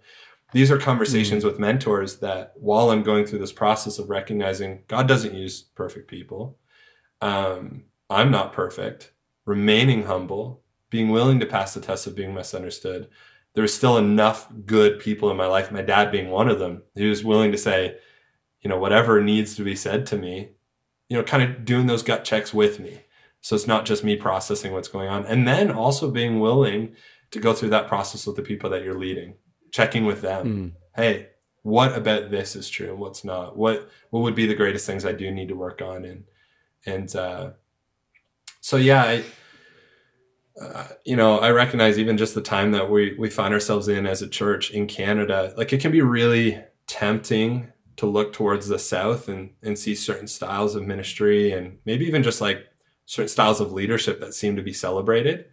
[0.51, 1.47] these are conversations mm.
[1.47, 6.09] with mentors that while I'm going through this process of recognizing God doesn't use perfect
[6.09, 6.57] people,
[7.21, 9.13] um, I'm not perfect,
[9.45, 10.61] remaining humble,
[10.91, 13.09] being willing to pass the test of being misunderstood.
[13.53, 17.07] There's still enough good people in my life, my dad being one of them, He
[17.07, 17.97] was willing to say,
[18.61, 20.51] you know, whatever needs to be said to me,
[21.09, 23.01] you know, kind of doing those gut checks with me.
[23.41, 25.25] So it's not just me processing what's going on.
[25.25, 26.95] And then also being willing
[27.31, 29.33] to go through that process with the people that you're leading
[29.71, 30.45] checking with them.
[30.45, 30.71] Mm.
[30.95, 31.29] Hey,
[31.63, 33.57] what about this is true and what's not?
[33.57, 36.05] What what would be the greatest things I do need to work on?
[36.05, 36.23] And
[36.85, 37.51] and uh,
[38.59, 39.23] so yeah, I,
[40.59, 44.05] uh, you know, I recognize even just the time that we we find ourselves in
[44.05, 48.79] as a church in Canada, like it can be really tempting to look towards the
[48.79, 52.67] south and and see certain styles of ministry and maybe even just like
[53.05, 55.45] certain styles of leadership that seem to be celebrated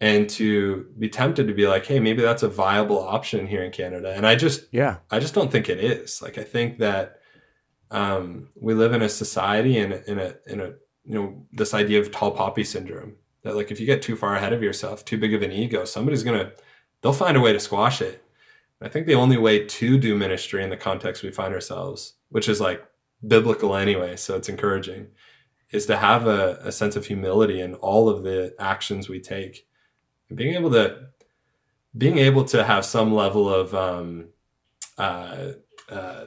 [0.00, 3.72] and to be tempted to be like hey maybe that's a viable option here in
[3.72, 4.12] canada.
[4.14, 4.98] And i just yeah.
[5.10, 6.22] I just don't think it is.
[6.22, 7.20] Like i think that
[7.90, 12.00] um, we live in a society and in a in a you know this idea
[12.00, 15.16] of tall poppy syndrome that like if you get too far ahead of yourself too
[15.16, 16.50] big of an ego somebody's gonna
[17.00, 18.24] they'll find a way to squash it
[18.82, 22.48] i think the only way to do ministry in the context we find ourselves which
[22.48, 22.84] is like
[23.26, 25.06] biblical anyway so it's encouraging
[25.70, 29.66] is to have a, a sense of humility in all of the actions we take
[30.28, 31.08] And being able to
[31.96, 34.28] being able to have some level of um,
[34.98, 35.52] uh,
[35.88, 36.24] uh,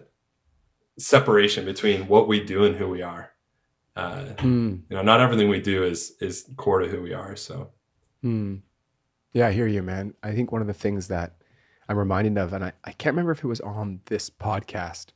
[0.97, 3.31] separation between what we do and who we are.
[3.97, 4.81] Uh, mm.
[4.89, 7.35] You know, not everything we do is is core to who we are.
[7.35, 7.71] So,
[8.23, 8.61] mm.
[9.33, 10.13] yeah, I hear you, man.
[10.23, 11.35] I think one of the things that
[11.89, 15.07] I'm reminded of, and I, I can't remember if it was on this podcast,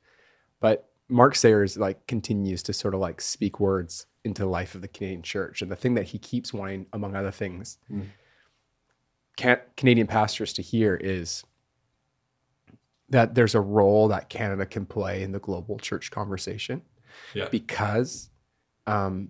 [0.59, 4.81] but Mark Sayers like continues to sort of like speak words into the life of
[4.81, 8.05] the Canadian church, and the thing that he keeps wanting, among other things, mm
[9.37, 11.43] can- Canadian pastors to hear is
[13.09, 16.81] that there's a role that Canada can play in the global church conversation.
[17.33, 17.49] Yeah.
[17.49, 18.29] Because
[18.87, 19.29] um,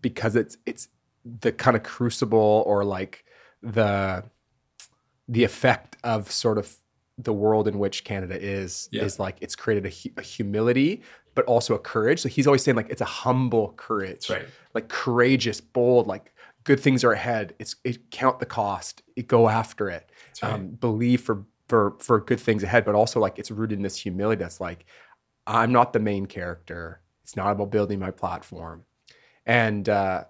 [0.00, 0.88] because it's it's
[1.24, 3.24] the kind of crucible or like
[3.62, 4.24] the
[5.28, 6.76] the effect of sort of
[7.18, 9.02] the world in which Canada is yeah.
[9.02, 11.02] is like it's created a, a, humility,
[11.34, 12.20] but also a courage.
[12.20, 14.46] So he's always saying like it's a humble courage, right.
[14.74, 16.32] like courageous, bold, like
[16.64, 17.54] good things are ahead.
[17.58, 20.10] It's it count the cost, it, go after it,
[20.42, 20.52] right.
[20.52, 23.96] um, believe for for for good things ahead, but also like it's rooted in this
[23.96, 24.40] humility.
[24.40, 24.84] That's like
[25.46, 27.00] I'm not the main character.
[27.26, 28.84] It's not about building my platform,
[29.44, 30.26] and uh,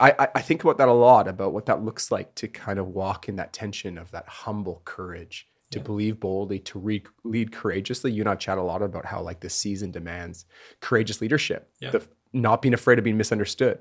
[0.00, 2.86] I I think about that a lot about what that looks like to kind of
[2.88, 5.84] walk in that tension of that humble courage to yeah.
[5.84, 8.12] believe boldly, to re- lead courageously.
[8.12, 10.46] You and I chat a lot about how like the season demands
[10.80, 11.70] courageous leadership.
[11.80, 11.90] Yeah.
[11.90, 13.80] The, not being afraid of being misunderstood,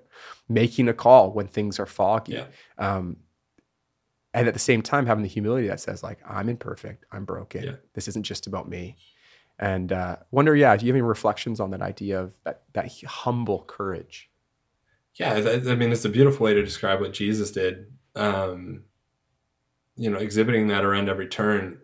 [0.49, 2.33] making a call when things are foggy.
[2.33, 2.47] Yeah.
[2.77, 3.15] Um,
[4.33, 7.77] and at the same time, having the humility that says, like, I'm imperfect, I'm broken.
[7.93, 8.97] This isn't just about me.
[9.59, 12.89] And uh, wonder, yeah, do you have any reflections on that idea of that, that
[13.03, 14.29] humble courage?
[15.15, 17.87] Yeah, I mean, it's a beautiful way to describe what Jesus did.
[18.15, 18.83] Um,
[19.97, 21.79] you know, exhibiting that around every turn.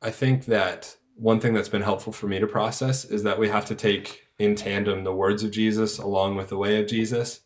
[0.00, 3.48] I think that one thing that's been helpful for me to process is that we
[3.48, 7.40] have to take in tandem the words of Jesus along with the way of Jesus.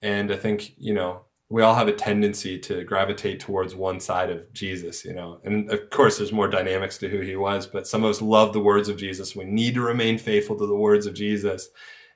[0.00, 4.28] And I think, you know, we all have a tendency to gravitate towards one side
[4.28, 5.40] of Jesus, you know.
[5.44, 8.52] And of course, there's more dynamics to who he was, but some of us love
[8.52, 9.34] the words of Jesus.
[9.34, 11.70] We need to remain faithful to the words of Jesus.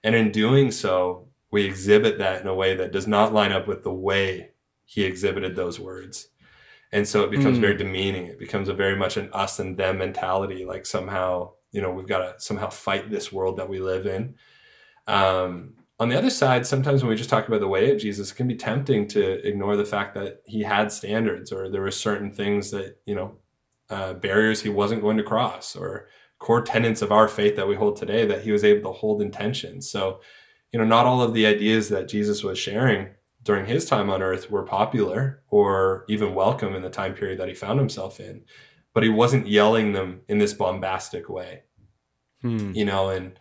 [0.04, 3.66] And in doing so, we exhibit that in a way that does not line up
[3.66, 4.50] with the way
[4.84, 6.28] he exhibited those words.
[6.92, 7.62] And so it becomes mm.
[7.62, 8.26] very demeaning.
[8.26, 10.66] It becomes a very much an us and them mentality.
[10.66, 14.34] Like somehow, you know, we've got to somehow fight this world that we live in.
[15.06, 18.32] Um, on the other side, sometimes when we just talk about the way of Jesus,
[18.32, 21.92] it can be tempting to ignore the fact that he had standards or there were
[21.92, 23.36] certain things that, you know,
[23.88, 26.08] uh, barriers he wasn't going to cross or
[26.40, 29.22] core tenets of our faith that we hold today that he was able to hold
[29.22, 29.80] in tension.
[29.80, 30.20] So,
[30.72, 33.10] you know, not all of the ideas that Jesus was sharing
[33.44, 37.48] during his time on earth were popular or even welcome in the time period that
[37.48, 38.42] he found himself in,
[38.92, 41.62] but he wasn't yelling them in this bombastic way.
[42.40, 42.72] Hmm.
[42.72, 43.38] You know, and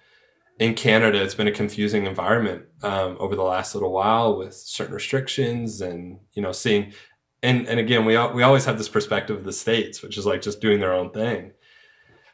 [0.61, 4.93] in Canada, it's been a confusing environment um, over the last little while with certain
[4.93, 6.93] restrictions and you know seeing
[7.41, 10.43] and and again we we always have this perspective of the states, which is like
[10.43, 11.53] just doing their own thing.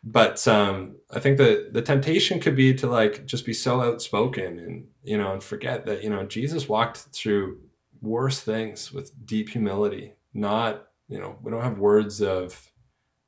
[0.03, 4.59] But um, I think that the temptation could be to like just be so outspoken
[4.59, 7.61] and you know and forget that you know Jesus walked through
[8.01, 10.15] worse things with deep humility.
[10.33, 12.73] Not you know we don't have words of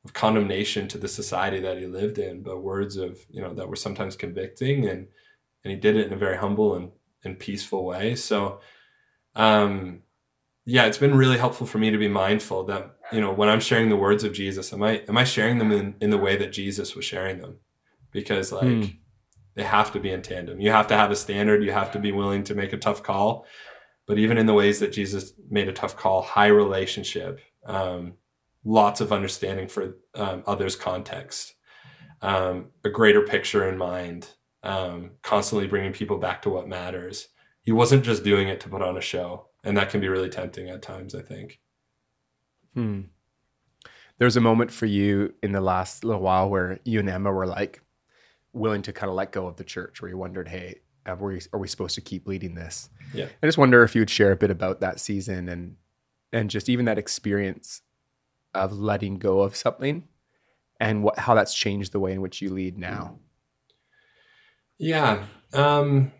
[0.05, 3.67] of condemnation to the society that he lived in, but words of you know that
[3.67, 5.07] were sometimes convicting, and
[5.63, 6.91] and he did it in a very humble and
[7.23, 8.15] and peaceful way.
[8.15, 8.61] So,
[9.35, 10.01] um,
[10.65, 13.59] yeah, it's been really helpful for me to be mindful that you know when I'm
[13.59, 16.37] sharing the words of Jesus, am I am I sharing them in in the way
[16.37, 17.57] that Jesus was sharing them?
[18.11, 18.97] Because like mm.
[19.55, 20.61] they have to be in tandem.
[20.61, 21.63] You have to have a standard.
[21.63, 23.45] You have to be willing to make a tough call.
[24.07, 28.13] But even in the ways that Jesus made a tough call, high relationship, um,
[28.63, 31.55] lots of understanding for um, others' context,
[32.21, 34.29] um, a greater picture in mind,
[34.63, 37.29] um, constantly bringing people back to what matters.
[37.61, 40.29] He wasn't just doing it to put on a show, and that can be really
[40.29, 41.15] tempting at times.
[41.15, 41.59] I think.
[42.73, 43.01] Hmm.
[44.17, 47.47] There's a moment for you in the last little while where you and Emma were
[47.47, 47.81] like
[48.51, 51.41] willing to kind of let go of the church, where you wondered, "Hey, are we,
[51.53, 53.27] are we supposed to keep leading this?" Yeah.
[53.41, 55.77] I just wonder if you would share a bit about that season and
[56.31, 57.81] and just even that experience
[58.53, 60.07] of letting go of something
[60.79, 63.19] and what how that's changed the way in which you lead now?
[64.77, 66.11] Yeah um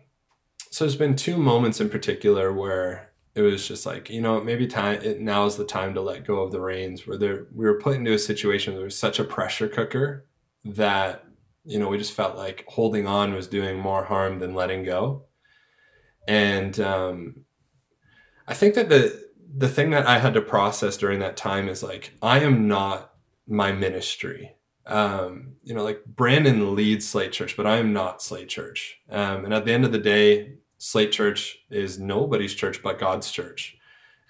[0.70, 4.66] so there's been two moments in particular where it was just like you know maybe
[4.66, 7.64] time it, now is the time to let go of the reins where there we
[7.64, 10.26] were put into a situation where there was such a pressure cooker
[10.64, 11.24] that
[11.64, 15.24] you know we just felt like holding on was doing more harm than letting go.
[16.28, 17.44] And um
[18.46, 21.82] i think that the the thing that I had to process during that time is
[21.82, 23.12] like, I am not
[23.46, 24.56] my ministry.
[24.86, 29.00] Um, you know, like Brandon leads Slate Church, but I am not Slate Church.
[29.10, 33.30] Um, and at the end of the day, Slate Church is nobody's church but God's
[33.30, 33.76] church.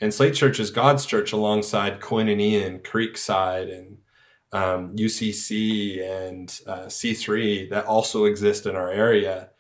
[0.01, 3.99] And Slate Church is God's church alongside Koinonia and Creekside and
[4.53, 9.51] um, UCC and uh, C3 that also exist in our area.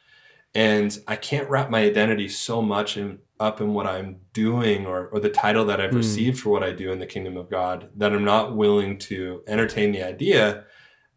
[0.54, 5.08] And I can't wrap my identity so much in up in what I'm doing or,
[5.08, 5.96] or the title that I've mm.
[5.96, 9.42] received for what I do in the kingdom of God that I'm not willing to
[9.48, 10.64] entertain the idea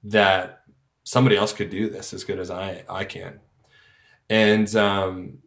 [0.05, 0.63] that
[1.03, 3.41] somebody else could do this as good as I, I can.
[4.29, 5.39] And, um,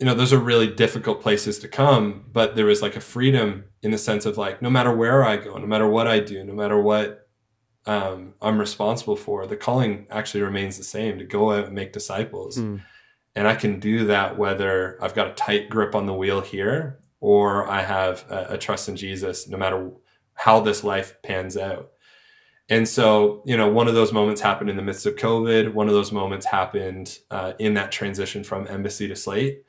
[0.00, 3.66] you know, those are really difficult places to come, but there was like a freedom
[3.82, 6.42] in the sense of like, no matter where I go, no matter what I do,
[6.42, 7.28] no matter what
[7.86, 11.92] um, I'm responsible for, the calling actually remains the same to go out and make
[11.92, 12.58] disciples.
[12.58, 12.82] Mm
[13.34, 17.00] and I can do that whether I've got a tight grip on the wheel here
[17.20, 19.90] or I have a, a trust in Jesus, no matter
[20.34, 21.90] how this life pans out.
[22.68, 25.74] And so, you know, one of those moments happened in the midst of COVID.
[25.74, 29.64] One of those moments happened uh, in that transition from embassy to slate,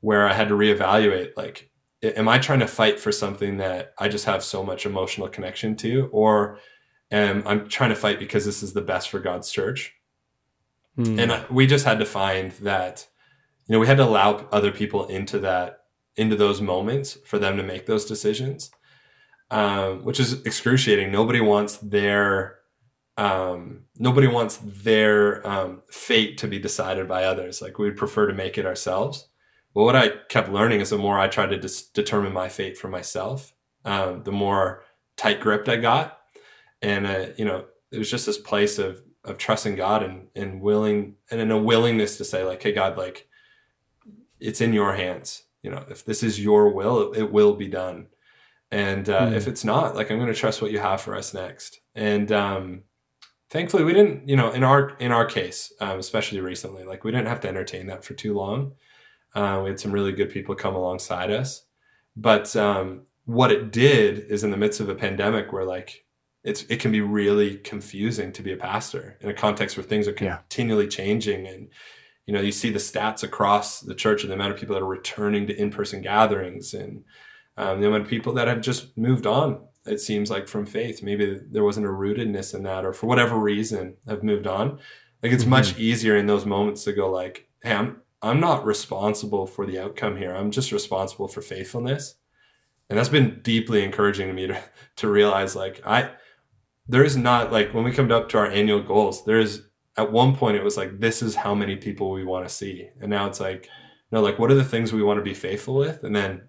[0.00, 1.70] where I had to reevaluate like,
[2.02, 5.76] am I trying to fight for something that I just have so much emotional connection
[5.76, 6.08] to?
[6.12, 6.58] Or
[7.10, 9.94] am I'm trying to fight because this is the best for God's church?
[10.98, 11.20] Mm.
[11.20, 13.06] And we just had to find that,
[13.66, 15.84] you know, we had to allow other people into that,
[16.16, 18.70] into those moments for them to make those decisions,
[19.50, 21.12] um, which is excruciating.
[21.12, 22.58] Nobody wants their,
[23.16, 27.62] um, nobody wants their um, fate to be decided by others.
[27.62, 29.28] Like we'd prefer to make it ourselves.
[29.74, 32.76] But what I kept learning is the more I tried to dis- determine my fate
[32.76, 33.52] for myself,
[33.84, 34.82] um, the more
[35.16, 36.18] tight gripped I got.
[36.82, 40.60] And, uh, you know, it was just this place of of trusting God and and
[40.60, 43.28] willing and in a willingness to say like, hey God, like
[44.40, 45.44] it's in your hands.
[45.62, 48.06] You know, if this is your will, it, it will be done.
[48.70, 49.32] And uh, mm.
[49.32, 51.80] if it's not, like I'm going to trust what you have for us next.
[51.94, 52.82] And um,
[53.50, 54.28] thankfully, we didn't.
[54.28, 57.48] You know, in our in our case, um, especially recently, like we didn't have to
[57.48, 58.72] entertain that for too long.
[59.34, 61.64] Uh, we had some really good people come alongside us,
[62.16, 66.06] But um, what it did is in the midst of a pandemic where like
[66.44, 70.06] it's it can be really confusing to be a pastor in a context where things
[70.08, 70.36] are Yeah.
[70.38, 71.46] continually changing.
[71.46, 71.68] And
[72.26, 74.82] you know you see the stats across the church and the amount of people that
[74.82, 77.04] are returning to in-person gatherings and
[77.56, 81.02] um, the amount of people that have just moved on it seems like from faith.
[81.02, 84.78] Maybe there wasn't a rootedness in that or for whatever reason have moved on.
[85.22, 89.46] Like it's much easier in those moments to go like hey i'm i'm not responsible
[89.46, 90.34] for the outcome here.
[90.34, 92.14] I'm just responsible for faithfulness.
[92.88, 94.62] And that's been deeply encouraging to me to,
[94.96, 96.10] to realize like i
[96.88, 99.62] there is not like when we come up to our annual goals there is
[99.96, 102.88] at one point it was like this is how many people we want to see.
[103.00, 103.68] And now it's like
[104.12, 106.04] no like what are the things we want to be faithful with?
[106.04, 106.42] And then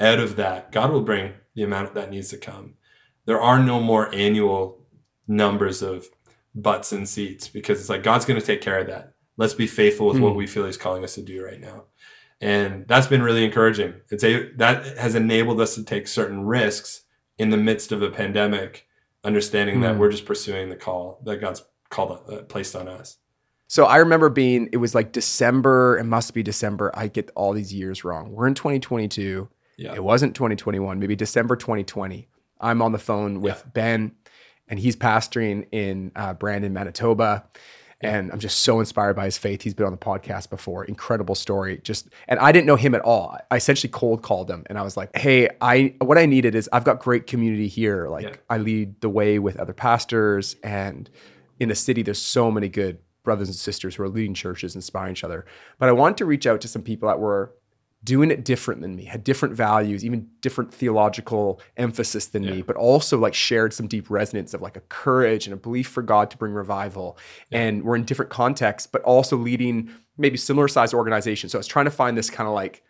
[0.00, 2.74] out of that god will bring the amount that needs to come.
[3.24, 4.84] There are no more annual
[5.26, 6.08] numbers of
[6.54, 9.14] butts and seats because it's like god's going to take care of that.
[9.36, 10.38] Let's be faithful with what Hmm.
[10.38, 11.84] we feel he's calling us to do right now.
[12.40, 13.94] And that's been really encouraging.
[14.10, 17.02] It's a that has enabled us to take certain risks
[17.38, 18.87] in the midst of a pandemic
[19.24, 19.98] understanding that Hmm.
[20.00, 23.16] we're just pursuing the call that god's called uh, placed on us
[23.70, 26.90] So I remember being, it was like December, it must be December.
[26.94, 28.32] I get all these years wrong.
[28.32, 29.46] We're in 2022.
[29.76, 32.28] yeah It wasn't 2021, maybe December 2020.
[32.60, 34.12] I'm on the phone with Ben,
[34.68, 37.44] and he's pastoring in uh, Brandon, Manitoba.
[38.00, 39.62] And I'm just so inspired by his faith.
[39.62, 40.84] He's been on the podcast before.
[40.84, 41.80] Incredible story.
[41.82, 43.36] Just and I didn't know him at all.
[43.50, 46.68] I essentially cold called him and I was like, "Hey, I what I needed is
[46.72, 48.08] I've got great community here.
[48.08, 48.36] Like Yeah.
[48.48, 51.10] I lead the way with other pastors and
[51.58, 55.12] in the city there's so many good brothers and sisters who are leading churches, inspiring
[55.12, 55.44] each other.
[55.78, 57.52] But I wanted to reach out to some people that were
[58.04, 62.76] doing it different than me, had different values, even different theological emphasis than me, but
[62.76, 66.30] also like shared some deep resonance of like a courage and a belief for God
[66.30, 67.18] to bring revival.
[67.50, 71.52] And we're in different contexts, but also leading maybe similar sized organizations.
[71.52, 72.82] So I was trying to find this kind of like,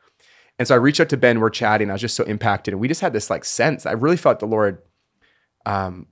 [0.58, 1.88] and so I reached out to Ben, we're chatting.
[1.88, 2.74] I was just so impacted.
[2.74, 3.86] And we just had this like sense.
[3.86, 4.82] I really felt the Lord
[5.64, 6.06] um,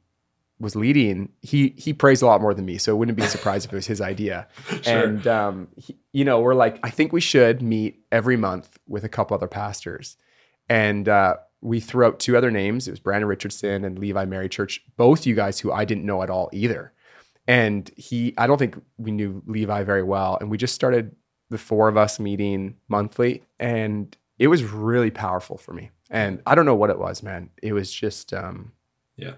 [0.58, 1.30] was leading.
[1.42, 3.72] He he prays a lot more than me, so it wouldn't be a surprise if
[3.72, 4.48] it was his idea.
[4.82, 5.04] Sure.
[5.04, 9.04] And um, he, you know, we're like, I think we should meet every month with
[9.04, 10.16] a couple other pastors,
[10.68, 12.86] and uh, we threw out two other names.
[12.86, 16.22] It was Brandon Richardson and Levi Mary Church, both you guys who I didn't know
[16.22, 16.92] at all either.
[17.48, 21.16] And he, I don't think we knew Levi very well, and we just started
[21.50, 25.90] the four of us meeting monthly, and it was really powerful for me.
[26.10, 27.50] And I don't know what it was, man.
[27.62, 28.32] It was just.
[28.32, 28.72] Um,
[29.16, 29.32] yeah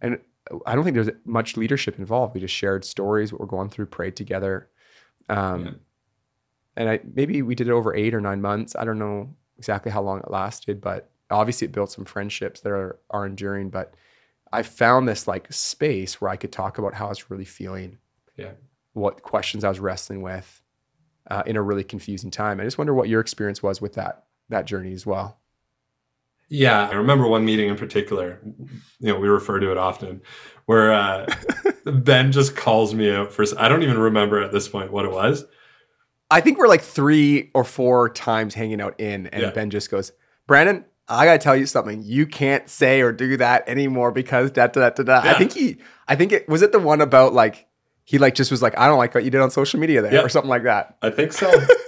[0.00, 0.18] and
[0.66, 2.34] I don't think there's much leadership involved.
[2.34, 4.68] We just shared stories, what we're going through, prayed together.
[5.28, 5.72] Um, Yeah.
[6.78, 8.76] And I maybe we did it over eight or nine months.
[8.76, 12.70] I don't know exactly how long it lasted, but obviously it built some friendships that
[12.70, 13.70] are, are enduring.
[13.70, 13.94] But
[14.52, 17.98] I found this like space where I could talk about how I was really feeling,
[18.36, 18.52] Yeah.
[18.92, 20.60] what questions I was wrestling with
[21.30, 22.60] uh, in a really confusing time.
[22.60, 25.38] I just wonder what your experience was with that that journey as well.
[26.48, 28.38] Yeah, I remember one meeting in particular.
[29.00, 30.22] You know, we refer to it often,
[30.66, 31.26] where uh,
[31.84, 33.44] Ben just calls me out for.
[33.58, 35.44] I don't even remember at this point what it was.
[36.30, 39.50] I think we're like three or four times hanging out in, and Yeah.
[39.50, 40.12] Ben just goes,
[40.46, 42.02] Brandon, I gotta tell you something.
[42.04, 45.28] You can't say or do that anymore because da da da da da.
[45.30, 45.78] I think he,
[46.08, 47.66] I think it was it the one about like
[48.04, 50.14] he like just was like, I don't like what you did on social media there
[50.14, 50.22] Yeah.
[50.22, 50.96] or something like that.
[51.02, 51.48] I think so.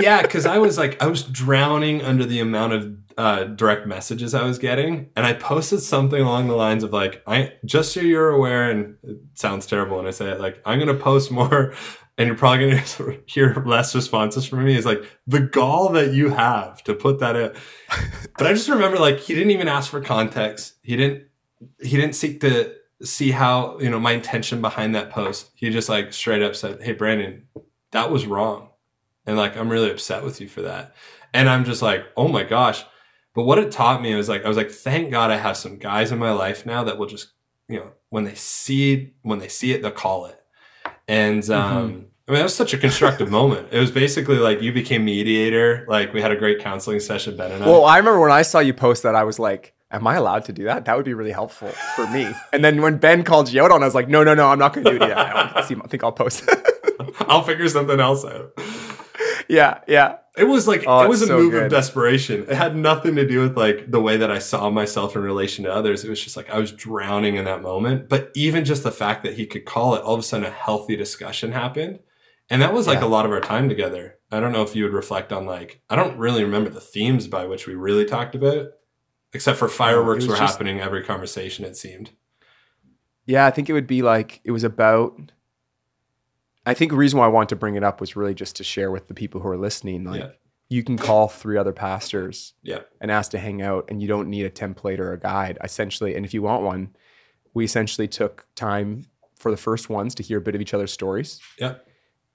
[0.00, 4.34] yeah, because I was like, I was drowning under the amount of uh, direct messages
[4.34, 8.00] I was getting, and I posted something along the lines of like, I just so
[8.00, 11.74] you're aware, and it sounds terrible when I say it, like I'm gonna post more,
[12.18, 14.76] and you're probably gonna hear less responses from me.
[14.76, 17.52] Is like the gall that you have to put that in.
[18.38, 20.74] But I just remember like he didn't even ask for context.
[20.82, 21.24] He didn't.
[21.80, 25.50] He didn't seek to see how you know my intention behind that post.
[25.54, 27.44] He just like straight up said, "Hey, Brandon,
[27.92, 28.68] that was wrong."
[29.26, 30.94] And like i'm really upset with you for that
[31.32, 32.84] and i'm just like oh my gosh
[33.34, 35.76] but what it taught me was like i was like thank god i have some
[35.76, 37.32] guys in my life now that will just
[37.68, 40.40] you know when they see when they see it they'll call it
[41.08, 43.68] and um I mean, that was such a constructive moment.
[43.70, 45.86] It was basically like you became mediator.
[45.88, 47.68] Like we had a great counseling session, Ben and I.
[47.68, 50.44] Well, I remember when I saw you post that, I was like, Am I allowed
[50.46, 50.86] to do that?
[50.86, 52.28] That would be really helpful for me.
[52.52, 54.58] And then when Ben called you out on, I was like, No, no, no, I'm
[54.58, 55.08] not going to do it.
[55.08, 56.50] Yeah, I, see, I think I'll post.
[57.20, 58.52] I'll figure something else out.
[59.48, 60.16] Yeah, yeah.
[60.36, 61.62] It was like Oh, it was a so move good.
[61.64, 62.42] of desperation.
[62.42, 65.64] It had nothing to do with like the way that I saw myself in relation
[65.64, 66.04] to others.
[66.04, 68.08] It was just like I was drowning in that moment.
[68.10, 70.50] But even just the fact that he could call it, all of a sudden a
[70.50, 72.00] healthy discussion happened.
[72.50, 73.06] And that was like Yeah.
[73.06, 74.16] a lot of our time together.
[74.30, 77.26] I don't know if you would reflect on like I don't really remember the themes
[77.28, 78.66] by which we really talked about,
[79.32, 82.10] except for fireworks were just- happening every conversation, it seemed.
[83.24, 85.32] Yeah, I think it would be like it was about.
[86.66, 88.64] I think the reason why I wanted to bring it up was really just to
[88.64, 90.04] share with the people who are listening.
[90.04, 90.30] Like Yeah.
[90.68, 92.80] you can call three other pastors Yeah.
[93.00, 96.14] and ask to hang out, and you don't need a template or a guide, essentially.
[96.16, 96.96] And if you want one,
[97.54, 99.04] we essentially took time
[99.36, 101.40] for the first ones to hear a bit of each other's stories.
[101.58, 101.76] Yeah.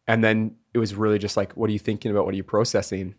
[0.07, 2.25] And then it was really just like, what are you thinking about?
[2.25, 3.15] What are you processing?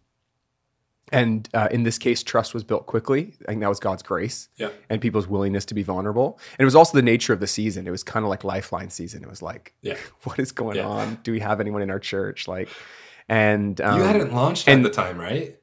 [1.12, 3.34] And uh, in this case, trust was built quickly.
[3.42, 4.70] I think that was God's grace Yeah.
[4.88, 6.38] and people's willingness to be vulnerable.
[6.52, 7.86] And it was also the nature of the season.
[7.86, 9.22] It was kind of like Lifeline season.
[9.22, 9.96] It was like, Yeah.
[10.24, 10.86] what is going Yeah.
[10.88, 11.18] on?
[11.22, 12.48] Do we have anyone in our church?
[12.48, 12.68] Like,
[13.28, 15.58] and um, you hadn't launched and- at the time, right?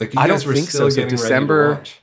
[0.00, 1.02] Like you I guys don't were think still so.
[1.02, 2.00] So December- ready to launch.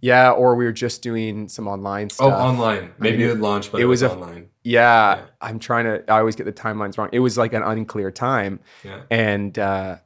[0.00, 2.32] yeah, or we were just doing some online stuff.
[2.32, 2.92] Oh, online.
[2.98, 4.48] Maybe mean, you had launched, but it it, was, was a- online.
[4.62, 5.22] Yeah, Yeah.
[5.40, 6.04] I'm trying to.
[6.12, 7.08] I always get the timelines wrong.
[7.12, 9.02] It was like an unclear time, Yeah.
[9.10, 9.96] and uh,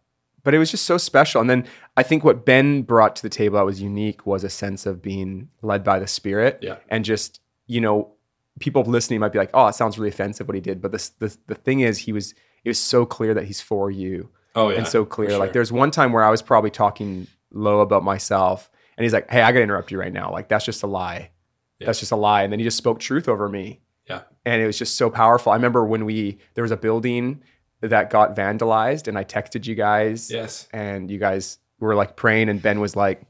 [0.43, 1.41] but it was just so special.
[1.41, 1.66] And then
[1.97, 5.03] I think what Ben brought to the table that was unique was a sense of
[5.03, 6.76] being led by the Spirit, Yeah.
[6.88, 8.12] and just you know,
[8.59, 11.11] people listening might be like, "Oh, it sounds really offensive what he did," but the
[11.18, 12.32] the, the thing is, he was
[12.64, 14.78] it was so clear that he's for you, Oh yeah.
[14.78, 15.30] and so clear.
[15.30, 15.38] sure.
[15.38, 19.30] Like there's one time where I was probably talking low about myself, and he's like,
[19.30, 20.30] "Hey, I got to interrupt you right now.
[20.32, 21.30] Like that's just a lie.
[21.78, 21.86] Yeah.
[21.86, 24.22] That's just a lie." And then he just spoke truth over me Yeah.
[24.45, 25.53] and it was just so powerful.
[25.53, 27.43] I remember when we there was a building
[27.81, 30.68] that got vandalized, and I texted you guys, Yes.
[30.72, 33.22] and you guys were like praying, and Ben was like,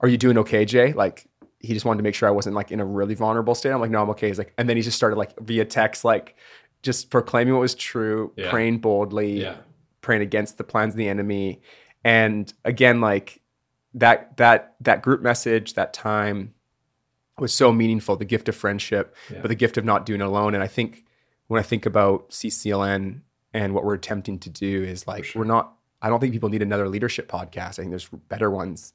[0.00, 1.26] "Are you doing okay, Jay?" Like
[1.60, 3.70] he just wanted to make sure I wasn't like in a really vulnerable state.
[3.70, 6.04] I'm like, "No, I'm okay." He's like, and then he just started like via text,
[6.04, 6.36] like
[6.82, 8.50] just proclaiming what was true, Yeah.
[8.50, 9.56] praying boldly, Yeah.
[10.00, 11.60] praying against the plans of the enemy,
[12.04, 13.40] and again, like
[13.94, 16.52] that that that group message, that time
[17.38, 18.16] was so meaningful.
[18.16, 19.38] The gift of friendship, Yeah.
[19.40, 20.54] but the gift of not doing it alone.
[20.54, 21.04] And I think
[21.46, 23.22] when I think about CCLN
[23.54, 25.40] and what we're attempting to do is like sure.
[25.40, 25.74] we're not.
[26.00, 27.70] I don't think people need another leadership podcast.
[27.78, 28.92] I think there's better ones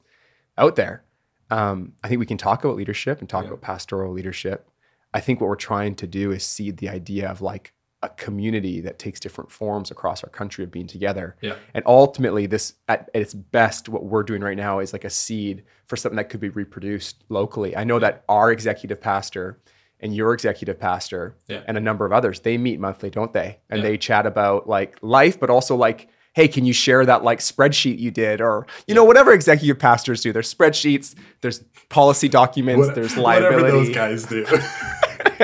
[0.56, 1.04] out there.
[1.50, 3.48] Um, I think we can talk about leadership and talk Yeah.
[3.50, 4.68] about pastoral leadership.
[5.12, 8.80] I think what we're trying to do is seed the idea of like a community
[8.80, 11.36] that takes different forms across our country of being together.
[11.40, 11.56] Yeah.
[11.74, 15.10] And ultimately, this at, at its best, what we're doing right now is like a
[15.10, 17.76] seed for something that could be reproduced locally.
[17.76, 19.60] I know that our executive pastor
[20.04, 21.62] and your executive pastor Yeah.
[21.66, 23.58] and a number of others, they meet monthly, don't they?
[23.70, 23.88] And Yeah.
[23.88, 27.98] they chat about like life, but also like, hey, can you share that like spreadsheet
[27.98, 28.40] you did?
[28.40, 30.32] Or, you know, whatever executive pastors do.
[30.32, 33.70] There's spreadsheets, there's policy documents, What- there's Whatever liability.
[33.86, 34.44] those guys do.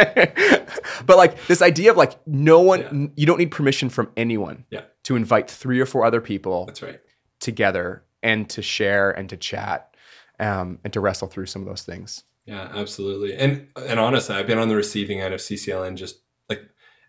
[1.07, 3.07] but like this idea of like no one Yeah.
[3.17, 4.83] you don't need permission from anyone Yeah.
[5.05, 7.01] to invite three or four other people That's right.
[7.41, 9.95] together and to share and to chat
[10.39, 13.35] um, and to wrestle through some of those things Yeah, absolutely.
[13.37, 15.97] And and honestly, I've been on the receiving end of CCLN.
[15.97, 16.17] Just
[16.49, 16.63] like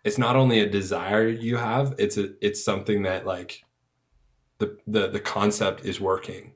[0.04, 3.64] it's not only a desire you have; it's a it's something that like
[4.58, 6.52] the the the concept is working.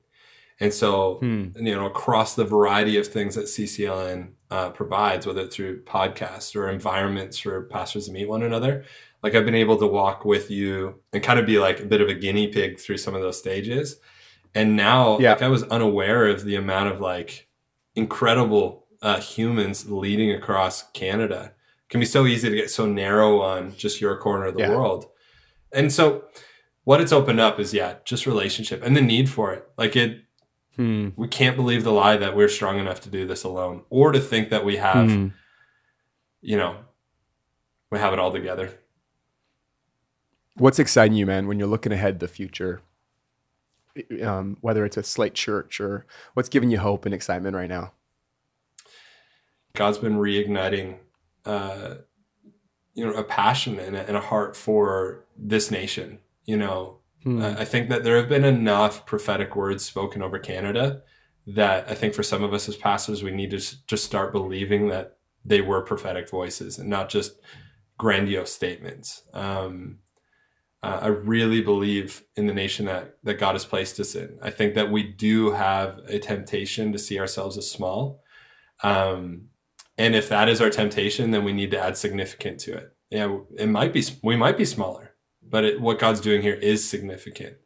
[0.60, 1.48] And so Hmm.
[1.56, 6.54] you know across the variety of things that CCLN uh, provides, whether it's through podcasts
[6.54, 8.84] or environments for pastors to meet one another.
[9.22, 12.00] Like I've been able to walk with you and kind of be like a bit
[12.00, 13.98] of a guinea pig through some of those stages.
[14.54, 15.32] And now, Yeah.
[15.32, 17.45] like I was unaware of the amount of like
[17.96, 21.52] incredible uh, humans leading across Canada.
[21.84, 24.60] It can be so easy to get so narrow on just your corner of the
[24.60, 24.70] Yeah.
[24.70, 25.06] world.
[25.72, 26.24] And so
[26.84, 29.66] what it's opened up is yeah, just relationship and the need for it.
[29.76, 30.22] Like it
[30.76, 31.08] Hmm.
[31.16, 34.20] we can't believe the lie that we're strong enough to do this alone or to
[34.20, 35.28] think that we have, Hmm.
[36.42, 36.76] you know,
[37.90, 38.78] we have it all together.
[40.58, 42.80] what's exciting you man when you're looking ahead the future
[44.22, 47.92] um, whether it's a slate church or what's giving you hope and excitement right now
[49.74, 50.96] God's been reigniting,
[51.44, 51.96] uh,
[52.94, 56.18] you know, a passion and a, and a heart for this nation.
[56.46, 57.42] You know, Hmm.
[57.42, 61.02] I I think that there have been enough prophetic words spoken over Canada
[61.48, 64.88] that I think for some of us as pastors, we need to just start believing
[64.88, 67.40] that they were prophetic voices and not just
[67.98, 69.22] grandiose statements.
[69.34, 69.98] Um,
[70.82, 74.38] uh, I really believe in the nation that that God has placed us in.
[74.42, 78.22] I think that we do have a temptation to see ourselves as small.
[78.82, 79.48] Um,
[79.98, 82.92] and if that is our temptation, then we need to add significant to it.
[83.10, 86.88] Yeah, it might be we might be smaller, but it, what God's doing here is
[86.88, 87.56] significant.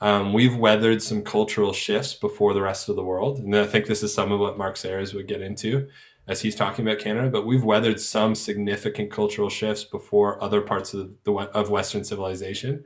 [0.00, 3.86] Um, we've weathered some cultural shifts before the rest of the world, and I think
[3.86, 5.88] this is some of what Mark Sayers would get into
[6.28, 7.30] as he's talking about Canada.
[7.30, 12.84] But we've weathered some significant cultural shifts before other parts of the of Western civilization,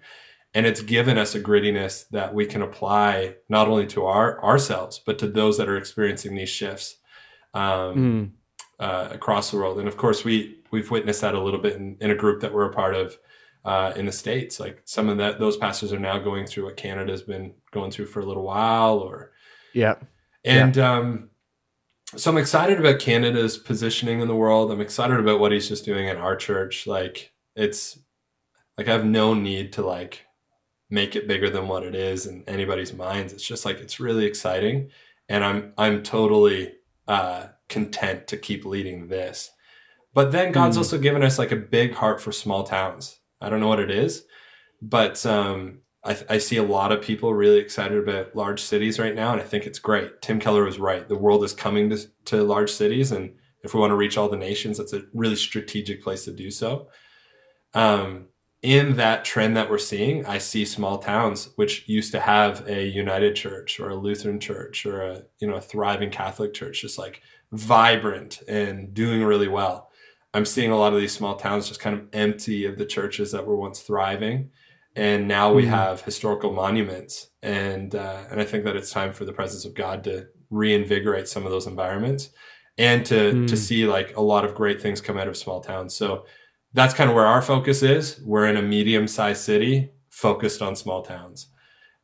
[0.55, 5.01] and it's given us a grittiness that we can apply not only to our ourselves
[5.05, 6.97] but to those that are experiencing these shifts.
[7.55, 8.25] Um, Hmm.
[8.85, 9.79] uh, across the world.
[9.79, 12.55] And of course, we we've witnessed that a little bit in, in a group that
[12.55, 13.19] we're a part of
[13.65, 14.59] uh, in the states.
[14.61, 18.07] Like some of that, those pastors are now going through what Canada's been going through
[18.07, 19.33] for a little while, or
[19.75, 19.97] yeah
[20.45, 21.29] and um,
[22.17, 24.71] so I'm excited about Canada's positioning in the world.
[24.71, 26.87] I'm excited about what he's just doing in our church.
[26.87, 27.99] Like it's
[28.77, 30.27] like I have no need to like
[30.89, 33.33] make it bigger than what it is in anybody's minds.
[33.33, 34.91] It's just like it's really exciting,
[35.29, 36.73] and I'm I'm totally
[37.07, 39.51] uh, content to keep leading this.
[40.13, 40.81] But then God's Mm.
[40.81, 43.21] also given us like a big heart for small towns.
[43.41, 44.25] I don't know what it is,
[44.83, 49.15] but um, I, I see a lot of people really excited about large cities right
[49.15, 50.23] now, and I think it's great.
[50.23, 51.07] Tim Keller was right.
[51.07, 54.29] The world is coming to, to large cities, and if we want to reach all
[54.29, 56.89] the nations, that's a really strategic place to do so.
[57.75, 58.29] Um,
[58.63, 62.87] in that trend that we're seeing, I see small towns which used to have a
[62.87, 66.99] United Church or a Lutheran church or a you know a thriving Catholic church, just
[66.99, 67.23] like
[67.53, 69.91] vibrant and doing really well.
[70.35, 73.33] I'm seeing a lot of these small towns just kind of empty of the churches
[73.33, 74.51] that were once thriving,
[74.97, 75.69] and now we Mhm.
[75.69, 79.75] have historical monuments, and uh, and I think that it's time for the presence of
[79.75, 82.31] God to reinvigorate some of those environments,
[82.77, 83.49] and to Mm.
[83.49, 85.95] to see like a lot of great things come out of small towns.
[85.95, 86.25] So
[86.73, 88.21] that's kind of where our focus is.
[88.25, 91.49] We're in a medium sized city focused on small towns,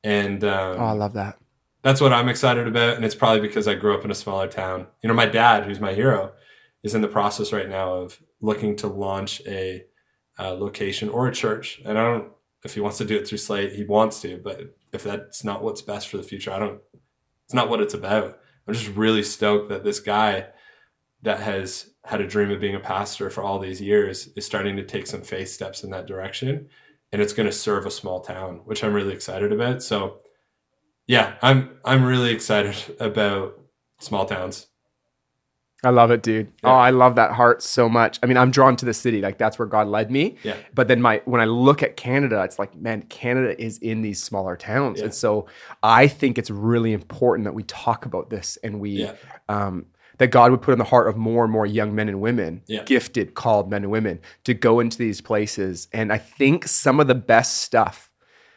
[0.05, 1.39] and um, Oh, I love that.
[1.83, 2.97] that's what I'm excited about.
[2.97, 4.87] And it's probably because I grew up in a smaller town.
[5.03, 6.33] You know, my dad, who's my hero,
[6.83, 9.85] is in the process right now of looking to launch a,
[10.39, 11.81] uh location or a church.
[11.85, 12.29] And I don't,
[12.67, 14.39] if he wants to do it through Slate, he wants to.
[14.43, 16.81] But if that's not what's best for the future, I don't,
[17.45, 18.39] it's not what it's about.
[18.67, 20.49] I'm just really stoked that this guy
[21.23, 24.77] that has had a dream of being a pastor for all these years is starting
[24.77, 26.69] to take some faith steps in that direction.
[27.13, 29.83] And it's going to serve a small town, which I'm really excited about.
[29.83, 30.19] So,
[31.07, 33.61] yeah, I'm I'm really excited about
[34.01, 34.67] small towns.
[35.87, 36.49] I love it, dude.
[36.65, 36.71] Yeah.
[36.71, 38.19] Oh, I love that heart so much.
[38.23, 39.21] I mean, I'm drawn to the city.
[39.21, 40.37] Like that's where God led me.
[40.43, 40.57] Yeah.
[40.75, 44.23] But then my when I look at Canada, it's like, man, Canada is in these
[44.23, 44.99] smaller towns.
[44.99, 45.05] Yeah.
[45.07, 45.47] And so
[45.83, 49.13] I think it's really important that we talk about this and we Yeah.
[49.49, 49.87] um
[50.19, 52.63] that God would put in the heart of more and more young men and women,
[52.67, 52.83] Yeah.
[52.85, 55.89] gifted, called men and women, to go into these places.
[55.93, 58.11] And I think some of the best stuff,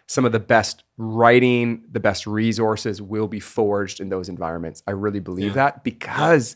[0.08, 4.82] some of the best writing, the best resources will be forged in those environments.
[4.88, 5.54] I really believe Yeah.
[5.66, 6.56] that because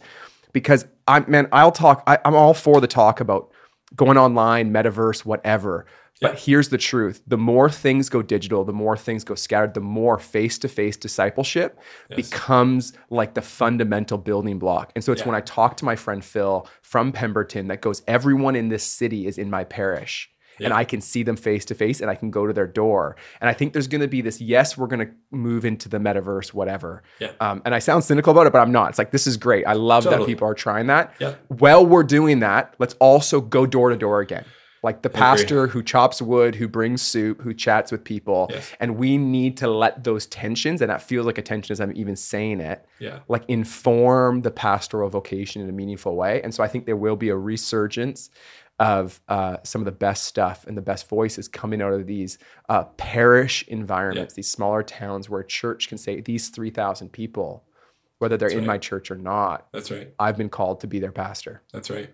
[0.54, 2.04] because I'm man, I'll talk.
[2.08, 3.52] I, I'm all for the talk about
[3.96, 5.86] going online, metaverse, whatever.
[6.22, 6.40] But Yeah.
[6.40, 10.18] here's the truth: the more things go digital, the more things go scattered, the more
[10.20, 11.78] face-to-face discipleship
[12.10, 12.30] Yes.
[12.30, 14.92] becomes like the fundamental building block.
[14.96, 15.28] And so it's Yeah.
[15.30, 19.28] when I talk to my friend Phil from Pemberton that goes, everyone in this city
[19.28, 20.30] is in my parish.
[20.60, 23.16] And I can see them face to face and I can go to their door.
[23.42, 25.98] And I think there's going to be this yes, we're going to move into the
[25.98, 27.04] metaverse, whatever.
[27.20, 27.32] Yeah.
[27.40, 28.90] Um, and I sound cynical about it, but I'm not.
[28.90, 29.66] It's like, this is great.
[29.66, 31.16] I love that people are trying that.
[31.20, 31.36] Yeah.
[31.48, 34.46] While we're doing that, let's also go door to door again.
[34.84, 38.48] Like the pastor who chops wood, who brings soup, who chats with people.
[38.50, 38.70] Yes.
[38.82, 41.96] And we need to let those tensions, and that feels like a tension as I'm
[41.96, 43.20] even saying it, Yeah.
[43.30, 46.42] like inform the pastoral vocation in a meaningful way.
[46.42, 48.30] And so I think there will be a resurgence
[48.78, 52.38] of uh, some of the best stuff and the best voices coming out of these
[52.68, 57.64] uh, parish environments, these smaller towns where a church can say, these 3,000 people,
[58.18, 58.74] whether they're That's in right.
[58.74, 60.14] my church or not, That's right.
[60.20, 61.62] I've been called to be their pastor.
[61.72, 62.14] That's right.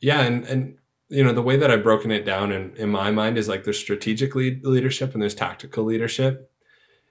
[0.00, 0.78] Yeah, and and
[1.10, 3.64] you know the way that I've broken it down in in my mind is like
[3.64, 6.50] there's strategic lead, leadership and there's tactical leadership,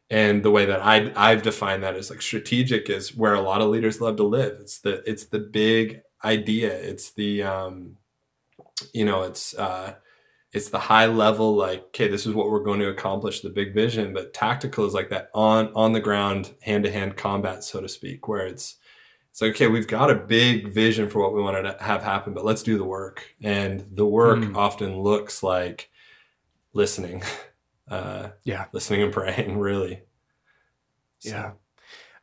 [0.10, 3.62] and the way that I I've defined that is like strategic is where a lot
[3.62, 4.58] of leaders love to live.
[4.62, 6.74] It's the it's the big idea.
[6.74, 7.98] It's the um,
[8.94, 9.96] you know it's uh,
[10.54, 13.74] it's the high level like okay this is what we're going to accomplish the big
[13.74, 14.14] vision.
[14.14, 17.90] But tactical is like that on on the ground hand to hand combat so to
[17.90, 18.78] speak where it's
[19.32, 22.34] it's like okay we've got a big vision for what we want to have happen
[22.34, 24.56] but let's do the work and the work Mm.
[24.56, 25.90] often looks like
[26.74, 27.24] listening
[27.90, 28.66] uh Yeah.
[28.72, 30.04] listening and praying really
[31.20, 31.52] So, Yeah.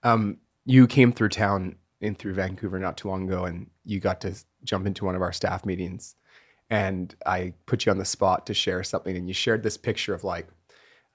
[0.02, 4.20] Um, you came through town in through Vancouver not too long ago, and you got
[4.22, 4.34] to
[4.64, 6.14] jump into one of our staff meetings.
[6.70, 10.14] And I put you on the spot to share something, and you shared this picture
[10.14, 10.48] of like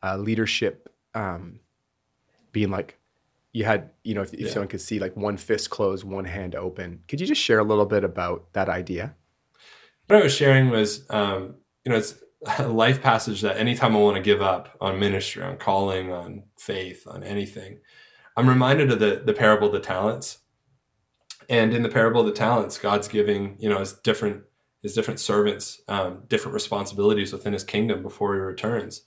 [0.04, 1.60] uh, leadership um,
[2.52, 2.98] being like
[3.54, 4.48] you had, you know, if, if Yeah.
[4.50, 7.02] someone could see like one fist closed, one hand open.
[7.08, 9.16] Could you just share a little bit about that idea?
[10.08, 12.16] what i was sharing was um you know it's
[12.60, 16.44] a life passage that anytime i want to give up on ministry on calling on
[16.60, 17.80] faith on anything
[18.36, 20.40] i'm reminded of the the parable of the talents
[21.50, 24.44] and in the parable of the talents god's giving you know his different
[24.82, 29.04] his different servants um, different responsibilities within his kingdom before he returns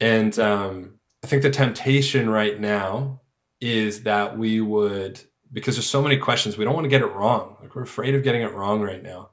[0.00, 3.20] and um, i think the temptation right now
[3.60, 5.20] is that we would
[5.52, 7.56] because there's so many questions we don't want to get it wrong.
[7.60, 9.30] Like we're afraid of getting it wrong right now.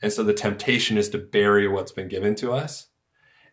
[0.00, 2.86] And so the temptation is to bury what's been given to us.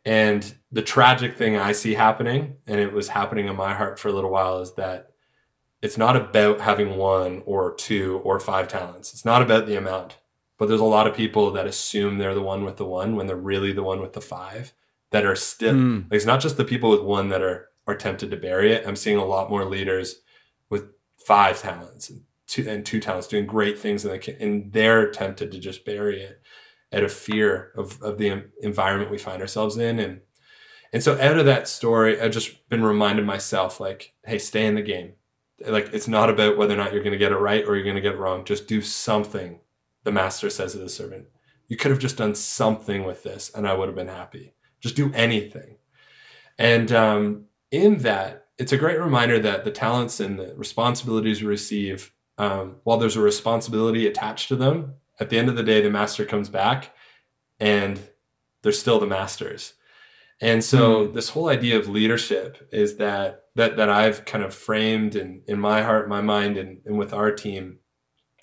[0.06, 4.10] And the tragic thing i see happening and it was happening in my heart for
[4.10, 5.12] a little while is that
[5.82, 9.14] it's not about having one or two or five talents.
[9.14, 10.18] It's not about the amount.
[10.60, 13.28] But there's a lot of people that assume they're the one with the one when
[13.28, 14.74] they're really the one with the five
[15.12, 16.04] that are still Mm.
[16.04, 18.88] like it's not just the people with one that are are tempted to bury it.
[18.88, 20.22] I'm seeing a lot more leaders
[20.70, 20.92] with
[21.26, 25.52] five talents and two and two talents doing great things and they and they're tempted
[25.52, 26.42] to just bury it
[26.94, 30.00] out of fear of of the environment we find ourselves in.
[30.00, 30.22] And
[30.92, 34.76] and so out of that story I've just been reminding myself like hey stay in
[34.76, 35.14] the game.
[35.66, 37.86] Like it's not about whether or not you're going to get it right or you're
[37.86, 38.44] going to get it wrong.
[38.46, 39.60] Just do something.
[40.04, 41.28] The master says to the servant
[41.68, 44.54] you could have just done something with this and I would have been happy.
[44.80, 45.78] Just do anything.
[46.60, 51.48] And um, in that, it's a great reminder that the talents and the responsibilities we
[51.48, 55.82] receive, um, while there's a responsibility attached to them, at the end of the day,
[55.82, 56.96] the master comes back
[57.60, 58.00] and
[58.62, 59.74] they're still the masters.
[60.40, 65.16] And so this whole idea of leadership is that that that I've kind of framed
[65.16, 67.80] in in my heart, my mind, and, and with our team.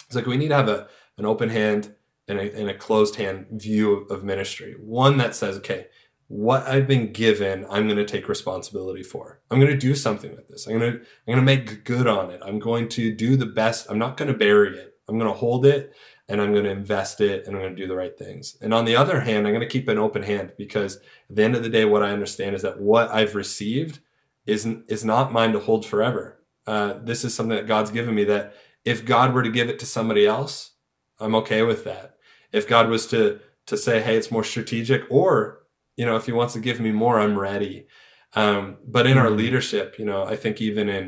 [0.06, 1.94] It's like we need to have a an open hand
[2.26, 4.76] and a, and a closed hand view of, of ministry.
[4.78, 5.88] One that says, okay,
[6.30, 9.40] what I've been given, I'm going to take responsibility for.
[9.50, 10.68] I'm going to do something with this.
[10.68, 12.40] I'm going to I'm going to make good on it.
[12.46, 13.90] I'm going to do the best.
[13.90, 14.94] I'm not going to bury it.
[15.08, 15.92] I'm going to hold it
[16.28, 18.56] and I'm going to invest it and I'm going to do the right things.
[18.60, 21.42] And on the other hand, I'm going to keep an open hand because at the
[21.42, 23.98] end of the day, what I understand is that what I've received
[24.46, 26.44] isn't is not mine to hold forever.
[26.64, 28.54] Uh, this is something that God's given me that
[28.84, 30.74] if God were to give it to somebody else,
[31.18, 32.14] I'm okay with that.
[32.52, 35.59] If God was to to say, hey, it's more strategic, or
[36.00, 37.86] you know, if He wants to give me more, I'm ready.
[38.34, 38.62] Um,
[38.96, 39.36] but in our Mhm.
[39.42, 41.06] leadership, you know, I think even in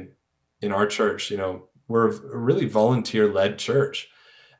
[0.65, 1.53] in our church, you know,
[1.89, 3.97] we're a really volunteer led church.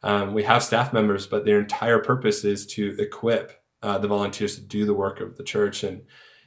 [0.03, 3.47] Um, we have staff members, but their entire purpose is to equip
[3.87, 5.85] uh, the volunteers to do the work of the church.
[5.85, 5.99] And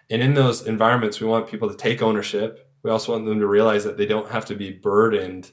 [0.10, 2.52] and in those environments, we want people to take ownership.
[2.84, 5.46] We also want them to realize that they don't have to be burdened.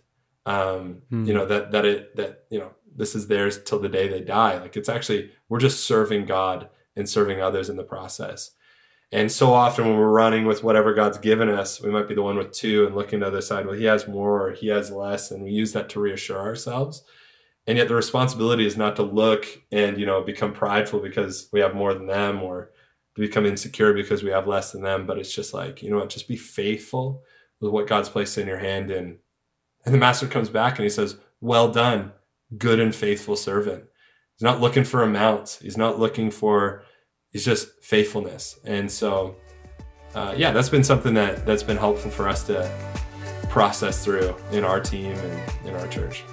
[0.47, 1.24] Um, Hmm.
[1.28, 2.70] You know that that it that you know
[3.01, 4.55] this is theirs till the day they die.
[4.62, 8.53] Like it's actually we're just serving God and serving others in the process.
[9.12, 12.22] And so often when we're running with whatever God's given us, we might be the
[12.22, 14.68] one with two and looking to the other side, well, he has more or he
[14.68, 15.30] has less.
[15.30, 17.05] And we use that to reassure ourselves.
[17.66, 21.61] And yet the responsibility is not to look and, you know, become prideful because we
[21.61, 22.70] have more than them or
[23.14, 25.07] become insecure because we have less than them.
[25.07, 27.22] But it's just like, you know what, just be faithful
[27.61, 28.90] with what God's placed in your hand.
[28.90, 29.18] And,
[29.84, 32.12] and the master comes back and he says, well done,
[32.57, 33.84] good and faithful servant.
[34.43, 35.61] He's not looking for amounts.
[35.61, 36.82] He's not looking for,
[37.30, 38.59] he's just faithfulness.
[38.64, 39.36] And so,
[40.16, 42.68] uh, yeah, that's been something that that's been helpful for us to
[43.51, 46.24] process through in our team and in our church.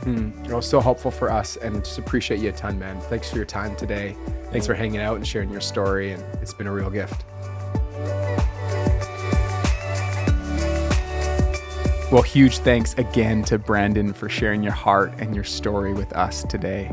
[0.00, 3.00] Mm, it was so helpful for us and just appreciate you a ton, man.
[3.02, 4.16] Thanks for your time today.
[4.50, 6.10] Thanks for hanging out and sharing your story.
[6.10, 7.24] And it's been a real gift.
[12.10, 16.42] Well, huge thanks again to Brandon for sharing your heart and your story with us
[16.42, 16.92] today.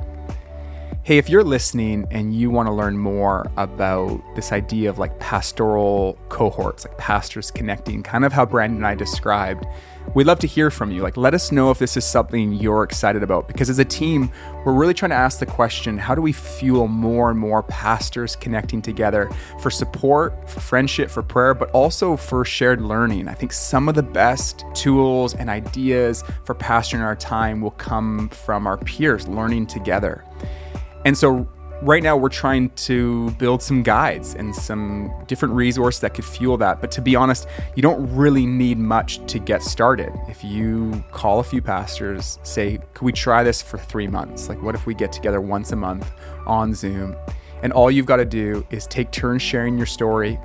[1.09, 5.17] Hey, if you're listening and you want to learn more about this idea of like
[5.19, 9.65] pastoral cohorts, like pastors connecting, kind of how Brandon and I described,
[10.13, 11.01] we'd love to hear from you.
[11.01, 13.47] Like, let us know if this is something you're excited about.
[13.47, 14.31] Because as a team,
[14.63, 18.35] we're really trying to ask the question how do we fuel more and more pastors
[18.35, 23.27] connecting together for support, for friendship, for prayer, but also for shared learning?
[23.27, 27.71] I think some of the best tools and ideas for pastoring in our time will
[27.71, 30.23] come from our peers learning together.
[31.05, 31.47] And so
[31.81, 36.57] right now we're trying to build some guides and some different resources that could fuel
[36.57, 36.81] that.
[36.81, 40.11] But to be honest, you don't really need much to get started.
[40.27, 44.49] If you call a few pastors, say, could we try this for three months?
[44.49, 46.11] Like, what if we get together once a month
[46.45, 47.15] on Zoom?
[47.63, 50.39] And all you've got to do is take turns sharing your story,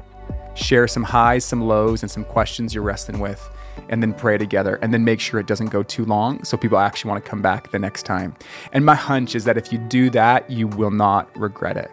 [0.54, 3.48] share some highs, some lows, and some questions you're wrestling with
[3.88, 6.78] and then pray together and then make sure it doesn't go too long so people
[6.78, 8.34] actually want to come back the next time.
[8.72, 11.90] And my hunch is that if you do that, you will not regret it.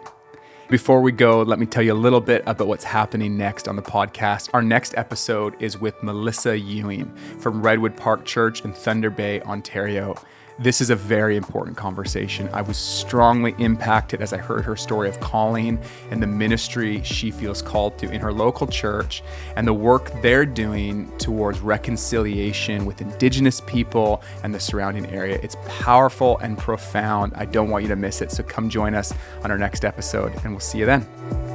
[0.68, 3.76] Before we go, let me tell you a little bit about what's happening next on
[3.76, 4.48] the podcast.
[4.54, 10.16] Our next episode is with Melissa Ewing from Redwood Park Church in Thunder Bay, Ontario.
[10.58, 12.48] This is a very important conversation.
[12.52, 17.30] I was strongly impacted as I heard her story of calling and the ministry she
[17.30, 19.22] feels called to in her local church
[19.56, 25.38] and the work they're doing towards reconciliation with Indigenous people and the surrounding area.
[25.42, 27.32] It's powerful and profound.
[27.34, 28.30] I don't want you to miss it.
[28.30, 31.51] So come join us on our next episode, and we'll see you then.